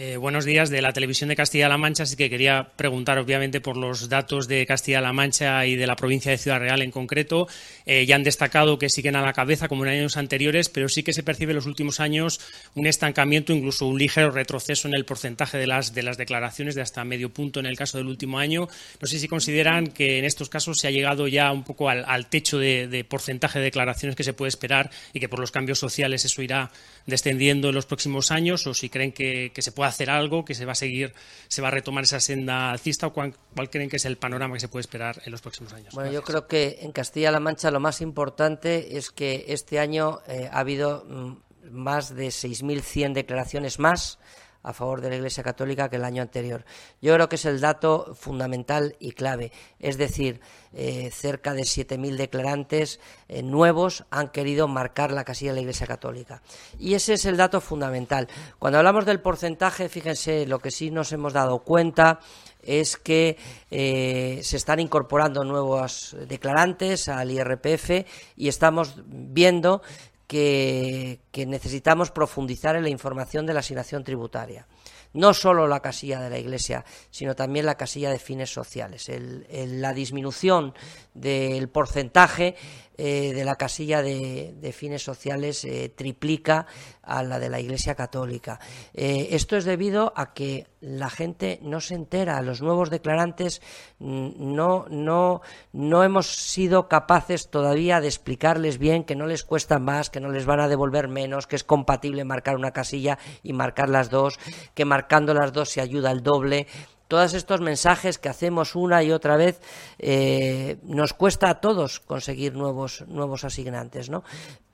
Eh, 0.00 0.16
buenos 0.16 0.44
días 0.44 0.70
de 0.70 0.80
la 0.80 0.92
televisión 0.92 1.28
de 1.28 1.34
Castilla-La 1.34 1.76
Mancha, 1.76 2.04
así 2.04 2.14
que 2.14 2.30
quería 2.30 2.70
preguntar 2.76 3.18
obviamente 3.18 3.60
por 3.60 3.76
los 3.76 4.08
datos 4.08 4.46
de 4.46 4.64
Castilla-La 4.64 5.12
Mancha 5.12 5.66
y 5.66 5.74
de 5.74 5.88
la 5.88 5.96
provincia 5.96 6.30
de 6.30 6.38
Ciudad 6.38 6.60
Real 6.60 6.82
en 6.82 6.92
concreto. 6.92 7.48
Eh, 7.84 8.06
ya 8.06 8.14
han 8.14 8.22
destacado 8.22 8.78
que 8.78 8.90
siguen 8.90 9.16
a 9.16 9.22
la 9.22 9.32
cabeza 9.32 9.66
como 9.66 9.84
en 9.84 9.90
años 9.90 10.16
anteriores, 10.16 10.68
pero 10.68 10.88
sí 10.88 11.02
que 11.02 11.12
se 11.12 11.24
percibe 11.24 11.50
en 11.50 11.56
los 11.56 11.66
últimos 11.66 11.98
años 11.98 12.38
un 12.76 12.86
estancamiento, 12.86 13.52
incluso 13.52 13.86
un 13.86 13.98
ligero 13.98 14.30
retroceso 14.30 14.86
en 14.86 14.94
el 14.94 15.04
porcentaje 15.04 15.58
de 15.58 15.66
las, 15.66 15.92
de 15.92 16.04
las 16.04 16.16
declaraciones, 16.16 16.76
de 16.76 16.82
hasta 16.82 17.02
medio 17.02 17.30
punto 17.30 17.58
en 17.58 17.66
el 17.66 17.76
caso 17.76 17.98
del 17.98 18.06
último 18.06 18.38
año. 18.38 18.68
No 19.00 19.08
sé 19.08 19.18
si 19.18 19.26
consideran 19.26 19.88
que 19.88 20.20
en 20.20 20.24
estos 20.24 20.48
casos 20.48 20.78
se 20.78 20.86
ha 20.86 20.92
llegado 20.92 21.26
ya 21.26 21.50
un 21.50 21.64
poco 21.64 21.88
al, 21.88 22.26
techo 22.28 22.60
de, 22.60 23.04
porcentaje 23.08 23.58
de 23.58 23.64
declaraciones 23.64 24.14
que 24.14 24.22
se 24.22 24.32
puede 24.32 24.50
esperar 24.50 24.92
y 25.12 25.18
que 25.18 25.28
por 25.28 25.40
los 25.40 25.50
cambios 25.50 25.80
sociales 25.80 26.24
eso 26.24 26.40
irá 26.40 26.70
descendiendo 27.08 27.70
en 27.70 27.74
los 27.74 27.86
próximos 27.86 28.30
años 28.30 28.66
o 28.66 28.74
si 28.74 28.90
creen 28.90 29.12
que, 29.12 29.50
que 29.54 29.62
se 29.62 29.72
puede 29.72 29.88
hacer 29.88 30.10
algo, 30.10 30.44
que 30.44 30.54
se 30.54 30.66
va 30.66 30.72
a 30.72 30.74
seguir, 30.74 31.14
se 31.48 31.62
va 31.62 31.68
a 31.68 31.70
retomar 31.70 32.04
esa 32.04 32.20
senda 32.20 32.70
alcista 32.70 33.06
o 33.06 33.14
cuál, 33.14 33.34
creen 33.70 33.88
que 33.88 33.96
es 33.96 34.04
el 34.04 34.18
panorama 34.18 34.54
que 34.54 34.60
se 34.60 34.68
puede 34.68 34.82
esperar 34.82 35.22
en 35.24 35.32
los 35.32 35.40
próximos 35.40 35.72
años? 35.72 35.94
Bueno, 35.94 36.12
yo 36.12 36.22
creo 36.22 36.46
que 36.46 36.80
en 36.82 36.92
Castilla-La 36.92 37.40
Mancha 37.40 37.70
lo 37.70 37.80
más 37.80 38.02
importante 38.02 38.98
es 38.98 39.10
que 39.10 39.46
este 39.48 39.78
año 39.78 40.20
eh, 40.28 40.50
ha 40.52 40.58
habido 40.58 41.06
mm, 41.08 41.70
más 41.70 42.14
de 42.14 42.28
6.100 42.28 43.14
declaraciones 43.14 43.78
más 43.78 44.18
a 44.62 44.72
favor 44.72 45.00
de 45.00 45.10
la 45.10 45.16
Iglesia 45.16 45.42
Católica 45.42 45.88
que 45.88 45.96
el 45.96 46.04
año 46.04 46.22
anterior. 46.22 46.64
Yo 47.00 47.14
creo 47.14 47.28
que 47.28 47.36
es 47.36 47.44
el 47.44 47.60
dato 47.60 48.14
fundamental 48.14 48.96
y 48.98 49.12
clave. 49.12 49.52
Es 49.78 49.98
decir, 49.98 50.40
eh, 50.72 51.10
cerca 51.12 51.54
de 51.54 51.62
7.000 51.62 52.16
declarantes 52.16 53.00
eh, 53.28 53.42
nuevos 53.42 54.04
han 54.10 54.28
querido 54.28 54.68
marcar 54.68 55.12
la 55.12 55.24
casilla 55.24 55.52
de 55.52 55.56
la 55.56 55.60
Iglesia 55.62 55.86
Católica. 55.86 56.42
Y 56.78 56.94
ese 56.94 57.14
es 57.14 57.24
el 57.24 57.36
dato 57.36 57.60
fundamental. 57.60 58.28
Cuando 58.58 58.78
hablamos 58.78 59.06
del 59.06 59.20
porcentaje, 59.20 59.88
fíjense, 59.88 60.46
lo 60.46 60.58
que 60.58 60.70
sí 60.70 60.90
nos 60.90 61.12
hemos 61.12 61.32
dado 61.32 61.60
cuenta 61.60 62.20
es 62.62 62.96
que 62.96 63.38
eh, 63.70 64.40
se 64.42 64.56
están 64.56 64.80
incorporando 64.80 65.44
nuevos 65.44 66.16
declarantes 66.28 67.08
al 67.08 67.30
IRPF 67.30 68.04
y 68.36 68.48
estamos 68.48 68.94
viendo 69.06 69.80
que, 70.28 71.46
necesitamos 71.46 72.10
profundizar 72.10 72.76
en 72.76 72.82
la 72.82 72.90
información 72.90 73.46
de 73.46 73.54
la 73.54 73.60
asignación 73.60 74.04
tributaria 74.04 74.68
no 75.14 75.32
solo 75.32 75.66
la 75.66 75.80
casilla 75.80 76.20
de 76.20 76.28
la 76.28 76.38
Iglesia, 76.38 76.84
sino 77.10 77.34
también 77.34 77.64
la 77.64 77.78
casilla 77.78 78.10
de 78.10 78.18
fines 78.18 78.52
sociales. 78.52 79.10
la 79.48 79.94
disminución 79.94 80.74
del 81.14 81.70
porcentaje 81.70 82.56
eh, 83.00 83.32
de 83.32 83.44
la 83.44 83.54
casilla 83.54 84.02
de, 84.02 84.74
fines 84.76 85.04
sociales 85.04 85.64
eh, 85.64 85.88
triplica 85.94 86.66
a 87.00 87.22
la 87.22 87.38
de 87.38 87.48
la 87.48 87.60
Iglesia 87.60 87.94
Católica. 87.94 88.58
Eh, 88.92 89.28
esto 89.30 89.56
es 89.56 89.64
debido 89.64 90.12
a 90.16 90.34
que 90.34 90.66
la 90.80 91.08
gente 91.08 91.60
no 91.62 91.80
se 91.80 91.94
entera, 91.94 92.42
los 92.42 92.60
nuevos 92.60 92.90
declarantes 92.90 93.62
mm, 94.00 94.30
no, 94.36 94.86
no, 94.90 95.42
no 95.72 96.02
hemos 96.02 96.26
sido 96.26 96.88
capaces 96.88 97.50
todavía 97.50 98.00
de 98.00 98.08
explicarles 98.08 98.78
bien 98.78 99.04
que 99.04 99.14
no 99.14 99.26
les 99.26 99.44
cuesta 99.44 99.78
más, 99.78 100.10
que 100.10 100.18
no 100.20 100.32
les 100.32 100.44
van 100.44 100.58
a 100.58 100.66
devolver 100.66 101.06
menos, 101.06 101.46
que 101.46 101.54
es 101.54 101.62
compatible 101.62 102.24
marcar 102.24 102.56
una 102.56 102.72
casilla 102.72 103.16
y 103.44 103.52
marcar 103.52 103.88
las 103.90 104.10
dos, 104.10 104.40
que 104.74 104.84
marcando 104.84 105.34
las 105.34 105.52
dos 105.52 105.68
se 105.68 105.80
ayuda 105.80 106.10
el 106.10 106.24
doble 106.24 106.66
todos 107.08 107.32
estos 107.32 107.60
mensajes 107.60 108.18
que 108.18 108.28
hacemos 108.28 108.76
una 108.76 109.02
y 109.02 109.10
otra 109.10 109.36
vez 109.36 109.60
eh, 109.98 110.76
nos 110.82 111.14
cuesta 111.14 111.48
a 111.48 111.60
todos 111.60 112.00
conseguir 112.00 112.54
nuevos 112.54 113.04
nuevos 113.08 113.44
asignantes, 113.44 114.10
¿no? 114.10 114.22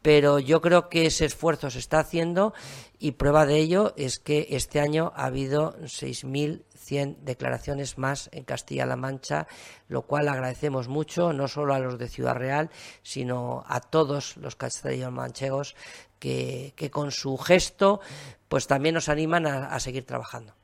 Pero 0.03 0.39
yo 0.39 0.61
creo 0.61 0.91
que 0.91 1.07
ese 1.07 1.25
esfuerzo 1.25 1.71
se 1.71 1.79
está 1.79 2.01
haciendo 2.01 2.53
y 2.99 3.13
prueba 3.13 3.47
de 3.47 3.57
ello 3.57 3.95
es 3.97 4.19
que 4.19 4.49
este 4.51 4.81
año 4.81 5.13
ha 5.17 5.25
habido 5.27 5.79
6.100 5.79 7.17
declaraciones 7.21 7.97
más 7.97 8.29
en 8.33 8.45
Castilla-La 8.45 8.97
Mancha, 8.97 9.47
lo 9.89 10.03
cual 10.03 10.29
agradecemos 10.29 10.89
mucho, 10.89 11.33
no 11.33 11.49
solo 11.49 11.73
a 11.73 11.79
los 11.79 11.99
de 11.99 12.09
Ciudad 12.09 12.35
Real, 12.35 12.69
sino 13.03 13.65
a 13.67 13.81
todos 13.81 14.37
los 14.37 14.57
castellanos 14.57 15.15
manchegos 15.15 15.75
que, 16.19 16.75
con 16.93 17.11
su 17.11 17.39
gesto 17.39 18.01
pues 18.49 18.67
también 18.67 18.95
nos 18.95 19.09
animan 19.09 19.47
a 19.47 19.81
seguir 19.81 20.05
trabajando. 20.05 20.55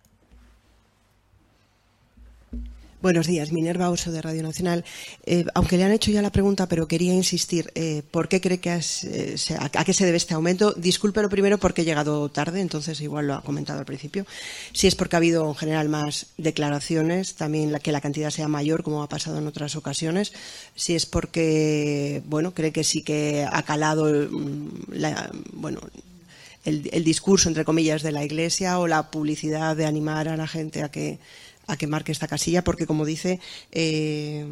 Buenos 3.02 3.26
días, 3.26 3.50
Minerva 3.50 3.88
Oso 3.88 4.12
de 4.12 4.20
Radio 4.20 4.42
Nacional. 4.42 4.84
Eh, 5.24 5.46
aunque 5.54 5.78
le 5.78 5.84
han 5.84 5.92
hecho 5.92 6.10
ya 6.10 6.20
la 6.20 6.30
pregunta, 6.30 6.66
pero 6.66 6.86
quería 6.86 7.14
insistir, 7.14 7.72
eh, 7.74 8.02
¿por 8.10 8.28
qué 8.28 8.42
cree 8.42 8.60
que 8.60 8.78
eh, 8.78 9.36
a, 9.58 9.84
qué 9.86 9.94
se 9.94 10.04
debe 10.04 10.18
este 10.18 10.34
aumento? 10.34 10.74
Disculpe 10.74 11.22
lo 11.22 11.30
primero 11.30 11.56
porque 11.56 11.80
he 11.80 11.84
llegado 11.86 12.28
tarde, 12.28 12.60
entonces 12.60 13.00
igual 13.00 13.28
lo 13.28 13.34
ha 13.36 13.42
comentado 13.42 13.78
al 13.78 13.86
principio. 13.86 14.26
Si 14.74 14.86
es 14.86 14.96
porque 14.96 15.16
ha 15.16 15.18
habido 15.18 15.48
en 15.48 15.54
general 15.54 15.88
más 15.88 16.26
declaraciones, 16.36 17.36
también 17.36 17.74
que 17.82 17.90
la 17.90 18.02
cantidad 18.02 18.28
sea 18.28 18.48
mayor, 18.48 18.82
como 18.82 19.02
ha 19.02 19.08
pasado 19.08 19.38
en 19.38 19.46
otras 19.46 19.76
ocasiones. 19.76 20.34
Si 20.74 20.94
es 20.94 21.06
porque, 21.06 22.22
bueno, 22.26 22.52
cree 22.52 22.70
que 22.70 22.84
sí 22.84 23.00
que 23.00 23.48
ha 23.50 23.62
calado 23.62 24.12
mm, 24.30 24.68
bueno, 25.54 25.80
el, 26.66 26.90
el 26.92 27.02
discurso, 27.02 27.48
entre 27.48 27.64
comillas, 27.64 28.02
de 28.02 28.12
la 28.12 28.26
Iglesia 28.26 28.78
o 28.78 28.86
la 28.86 29.10
publicidad 29.10 29.74
de 29.74 29.86
animar 29.86 30.28
a 30.28 30.36
la 30.36 30.46
gente 30.46 30.82
a 30.82 30.90
que 30.90 31.18
a 31.70 31.76
que 31.76 31.86
marque 31.86 32.12
esta 32.12 32.28
casilla 32.28 32.62
porque, 32.64 32.86
como 32.86 33.04
dice, 33.04 33.40
eh, 33.72 34.46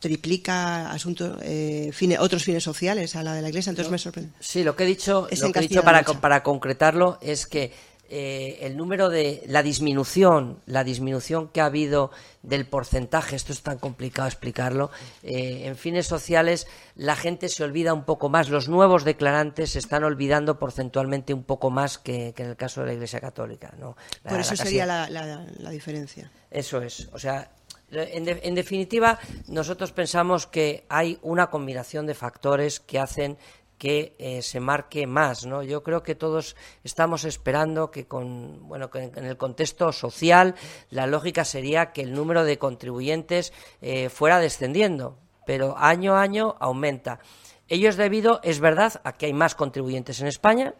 triplica 0.00 0.90
asuntos, 0.90 1.38
eh, 1.42 1.90
otros 2.18 2.44
fines 2.44 2.62
sociales 2.62 3.16
a 3.16 3.22
la 3.22 3.34
de 3.34 3.42
la 3.42 3.48
Iglesia. 3.48 3.70
Entonces 3.70 3.90
me 3.90 3.98
sorprende. 3.98 4.30
Sí, 4.40 4.62
lo 4.62 4.76
que 4.76 4.84
he 4.84 4.86
dicho, 4.86 5.28
lo 5.30 5.52
que 5.52 5.58
he 5.58 5.62
dicho 5.62 5.82
para, 5.82 6.02
para 6.02 6.42
concretarlo 6.42 7.18
es 7.20 7.46
que 7.46 7.72
eh, 8.10 8.58
el 8.62 8.76
número 8.76 9.10
de 9.10 9.42
la 9.46 9.62
disminución, 9.62 10.60
la 10.64 10.82
disminución 10.82 11.48
que 11.48 11.60
ha 11.60 11.66
habido 11.66 12.10
del 12.42 12.66
porcentaje, 12.66 13.36
esto 13.36 13.52
es 13.52 13.62
tan 13.62 13.78
complicado 13.78 14.26
explicarlo, 14.28 14.90
eh, 15.22 15.66
en 15.66 15.76
fines 15.76 16.06
sociales 16.06 16.66
la 16.94 17.16
gente 17.16 17.50
se 17.50 17.64
olvida 17.64 17.92
un 17.92 18.04
poco 18.04 18.30
más, 18.30 18.48
los 18.48 18.68
nuevos 18.68 19.04
declarantes 19.04 19.72
se 19.72 19.78
están 19.78 20.04
olvidando 20.04 20.58
porcentualmente 20.58 21.34
un 21.34 21.44
poco 21.44 21.70
más 21.70 21.98
que, 21.98 22.34
en 22.34 22.46
el 22.46 22.56
caso 22.56 22.80
de 22.80 22.86
la 22.86 22.92
Iglesia 22.94 23.20
Católica. 23.20 23.74
¿no? 23.78 23.96
Por 24.26 24.40
eso 24.40 24.56
sería 24.56 24.86
la, 24.86 25.70
diferencia. 25.70 26.30
Eso 26.50 26.80
es, 26.80 27.08
o 27.12 27.18
sea, 27.18 27.50
en, 27.90 28.54
definitiva, 28.54 29.18
nosotros 29.46 29.92
pensamos 29.92 30.46
que 30.46 30.84
hay 30.88 31.18
una 31.22 31.48
combinación 31.48 32.06
de 32.06 32.14
factores 32.14 32.80
que 32.80 32.98
hacen 32.98 33.38
que 33.78 34.16
eh, 34.18 34.42
se 34.42 34.60
marque 34.60 35.06
más, 35.06 35.46
¿no? 35.46 35.62
Yo 35.62 35.82
creo 35.82 36.02
que 36.02 36.14
todos 36.14 36.56
estamos 36.84 37.24
esperando 37.24 37.90
que 37.90 38.06
con 38.06 38.68
bueno 38.68 38.90
que 38.90 39.04
en 39.04 39.24
el 39.24 39.36
contexto 39.36 39.92
social 39.92 40.56
la 40.90 41.06
lógica 41.06 41.44
sería 41.44 41.92
que 41.92 42.02
el 42.02 42.12
número 42.12 42.44
de 42.44 42.58
contribuyentes 42.58 43.52
eh, 43.80 44.08
fuera 44.08 44.40
descendiendo, 44.40 45.16
pero 45.46 45.78
año 45.78 46.14
a 46.14 46.22
año 46.22 46.56
aumenta. 46.58 47.20
Ello 47.68 47.88
es 47.88 47.96
debido, 47.96 48.40
es 48.42 48.60
verdad, 48.60 49.00
a 49.04 49.12
que 49.12 49.26
hay 49.26 49.32
más 49.32 49.54
contribuyentes 49.54 50.20
en 50.20 50.26
España, 50.26 50.74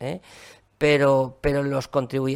¿eh? 0.00 0.20
Pero, 0.82 1.38
pero 1.40 1.62
los 1.62 1.88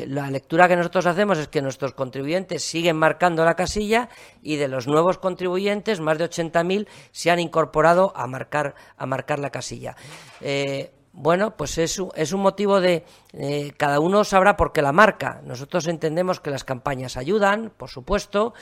la 0.07 0.31
lectura 0.31 0.69
que 0.69 0.77
nosotros 0.77 1.07
hacemos 1.07 1.37
es 1.37 1.49
que 1.49 1.61
nuestros 1.61 1.95
contribuyentes 1.95 2.63
siguen 2.63 2.97
marcando 2.97 3.45
la 3.45 3.57
casilla 3.57 4.09
y 4.41 4.55
de 4.55 4.69
los 4.69 4.87
nuevos 4.87 5.19
contribuyentes, 5.19 5.99
más 5.99 6.17
de 6.17 6.31
80.000 6.31 6.87
se 7.11 7.33
han 7.33 7.41
incorporado 7.41 8.13
a 8.15 8.29
marcar, 8.29 8.77
a 8.97 9.05
marcar 9.05 9.41
la 9.41 9.51
casilla. 9.51 9.97
Eh, 10.41 10.93
bueno, 11.13 11.57
pues 11.57 11.77
es, 11.79 12.01
es 12.15 12.33
un 12.33 12.41
motivo 12.41 12.81
de 12.81 13.05
eh, 13.33 13.73
cada 13.77 13.99
uno 13.99 14.23
sabrá 14.23 14.57
por 14.57 14.73
qué 14.73 14.81
la 14.81 14.93
marca. 14.93 15.41
Nosotros 15.43 15.89
entendemos 15.89 16.39
que 16.39 16.51
las 16.51 16.63
campañas 16.63 17.17
ayudan, 17.17 17.73
por 17.77 17.91
supuesto. 17.91 18.55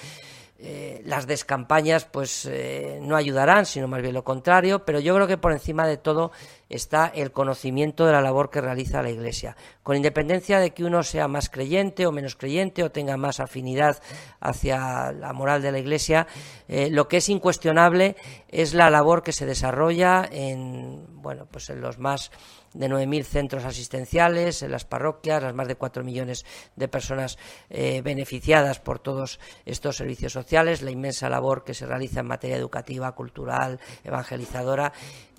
Eh, 0.56 1.02
las 1.04 1.26
descampañas 1.26 2.04
pues 2.04 2.46
eh, 2.46 3.00
no 3.02 3.16
ayudarán, 3.16 3.66
sino 3.66 3.88
más 3.88 4.00
bien 4.00 4.14
lo 4.14 4.22
contrario, 4.22 4.84
pero 4.84 5.00
yo 5.00 5.12
creo 5.16 5.26
que 5.26 5.36
por 5.36 5.50
encima 5.50 5.84
de 5.84 5.96
todo 5.96 6.30
está 6.68 7.08
el 7.08 7.32
conocimiento 7.32 8.06
de 8.06 8.12
la 8.12 8.20
labor 8.20 8.50
que 8.50 8.60
realiza 8.60 9.02
la 9.02 9.10
Iglesia, 9.10 9.56
con 9.82 9.96
independencia 9.96 10.60
de 10.60 10.70
que 10.70 10.84
uno 10.84 11.02
sea 11.02 11.26
más 11.26 11.50
creyente 11.50 12.06
o 12.06 12.12
menos 12.12 12.36
creyente 12.36 12.84
o 12.84 12.92
tenga 12.92 13.16
más 13.16 13.40
afinidad 13.40 14.00
hacia 14.38 15.10
la 15.10 15.32
moral 15.32 15.60
de 15.60 15.72
la 15.72 15.80
Iglesia, 15.80 16.28
eh, 16.68 16.88
lo 16.88 17.08
que 17.08 17.16
es 17.16 17.28
incuestionable 17.28 18.14
es 18.48 18.74
la 18.74 18.90
labor 18.90 19.24
que 19.24 19.32
se 19.32 19.46
desarrolla 19.46 20.26
en 20.30 21.04
bueno 21.20 21.46
pues 21.50 21.68
en 21.68 21.80
los 21.80 21.98
más 21.98 22.30
de 22.74 22.88
9.000 22.88 23.24
centros 23.24 23.64
asistenciales 23.64 24.62
en 24.62 24.72
las 24.72 24.84
parroquias, 24.84 25.42
las 25.42 25.54
más 25.54 25.68
de 25.68 25.76
4 25.76 26.04
millones 26.04 26.44
de 26.76 26.88
personas 26.88 27.38
eh, 27.70 28.02
beneficiadas 28.02 28.80
por 28.80 28.98
todos 28.98 29.40
estos 29.64 29.96
servicios 29.96 30.32
sociales, 30.32 30.82
la 30.82 30.90
inmensa 30.90 31.28
labor 31.30 31.64
que 31.64 31.74
se 31.74 31.86
realiza 31.86 32.20
en 32.20 32.26
materia 32.26 32.56
educativa, 32.56 33.12
cultural, 33.12 33.80
evangelizadora 34.04 34.92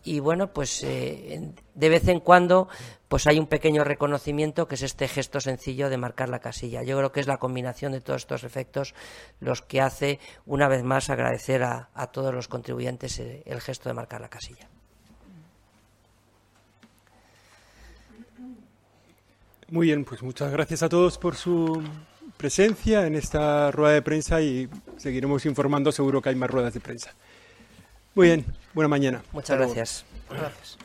y 0.05 0.19
bueno, 0.19 0.53
pues 0.53 0.83
eh, 0.83 1.51
de 1.73 1.89
vez 1.89 2.07
en 2.07 2.19
cuando 2.19 2.69
pues 3.07 3.25
hay 3.25 3.39
un 3.39 3.47
pequeño 3.47 3.83
reconocimiento 3.83 4.67
que 4.67 4.75
es 4.75 4.83
este 4.83 5.07
gesto 5.07 5.41
sencillo 5.41 5.89
de 5.89 5.97
marcar 5.97 6.29
la 6.29 6.39
casilla. 6.39 6.83
Yo 6.83 6.95
creo 6.97 7.11
que 7.11 7.19
es 7.19 7.27
la 7.27 7.37
combinación 7.37 7.91
de 7.91 8.01
todos 8.01 8.21
estos 8.21 8.43
efectos 8.43 8.93
los 9.39 9.63
que 9.63 9.81
hace 9.81 10.19
una 10.45 10.67
vez 10.67 10.83
más 10.83 11.09
agradecer 11.09 11.63
a, 11.63 11.89
a 11.95 12.07
todos 12.07 12.33
los 12.33 12.47
contribuyentes 12.47 13.19
eh, 13.19 13.41
el 13.45 13.61
gesto 13.61 13.89
de 13.89 13.95
marcar 13.95 14.21
la 14.21 14.29
casilla. 14.29 14.69
Muy 19.69 19.87
bien, 19.87 20.05
pues 20.05 20.21
muchas 20.21 20.51
gracias 20.51 20.83
a 20.83 20.89
todos 20.89 21.17
por 21.17 21.35
su 21.35 21.81
presencia 22.37 23.07
en 23.07 23.15
esta 23.15 23.71
rueda 23.71 23.93
de 23.93 24.01
prensa 24.01 24.41
y 24.41 24.69
seguiremos 24.97 25.45
informando, 25.45 25.91
seguro 25.91 26.21
que 26.21 26.29
hay 26.29 26.35
más 26.35 26.49
ruedas 26.49 26.73
de 26.73 26.79
prensa. 26.79 27.13
Muy 28.13 28.27
bien, 28.27 28.45
buena 28.73 28.87
mañana. 28.87 29.23
Muchas 29.33 29.57
gracias. 29.57 30.05
gracias. 30.29 30.77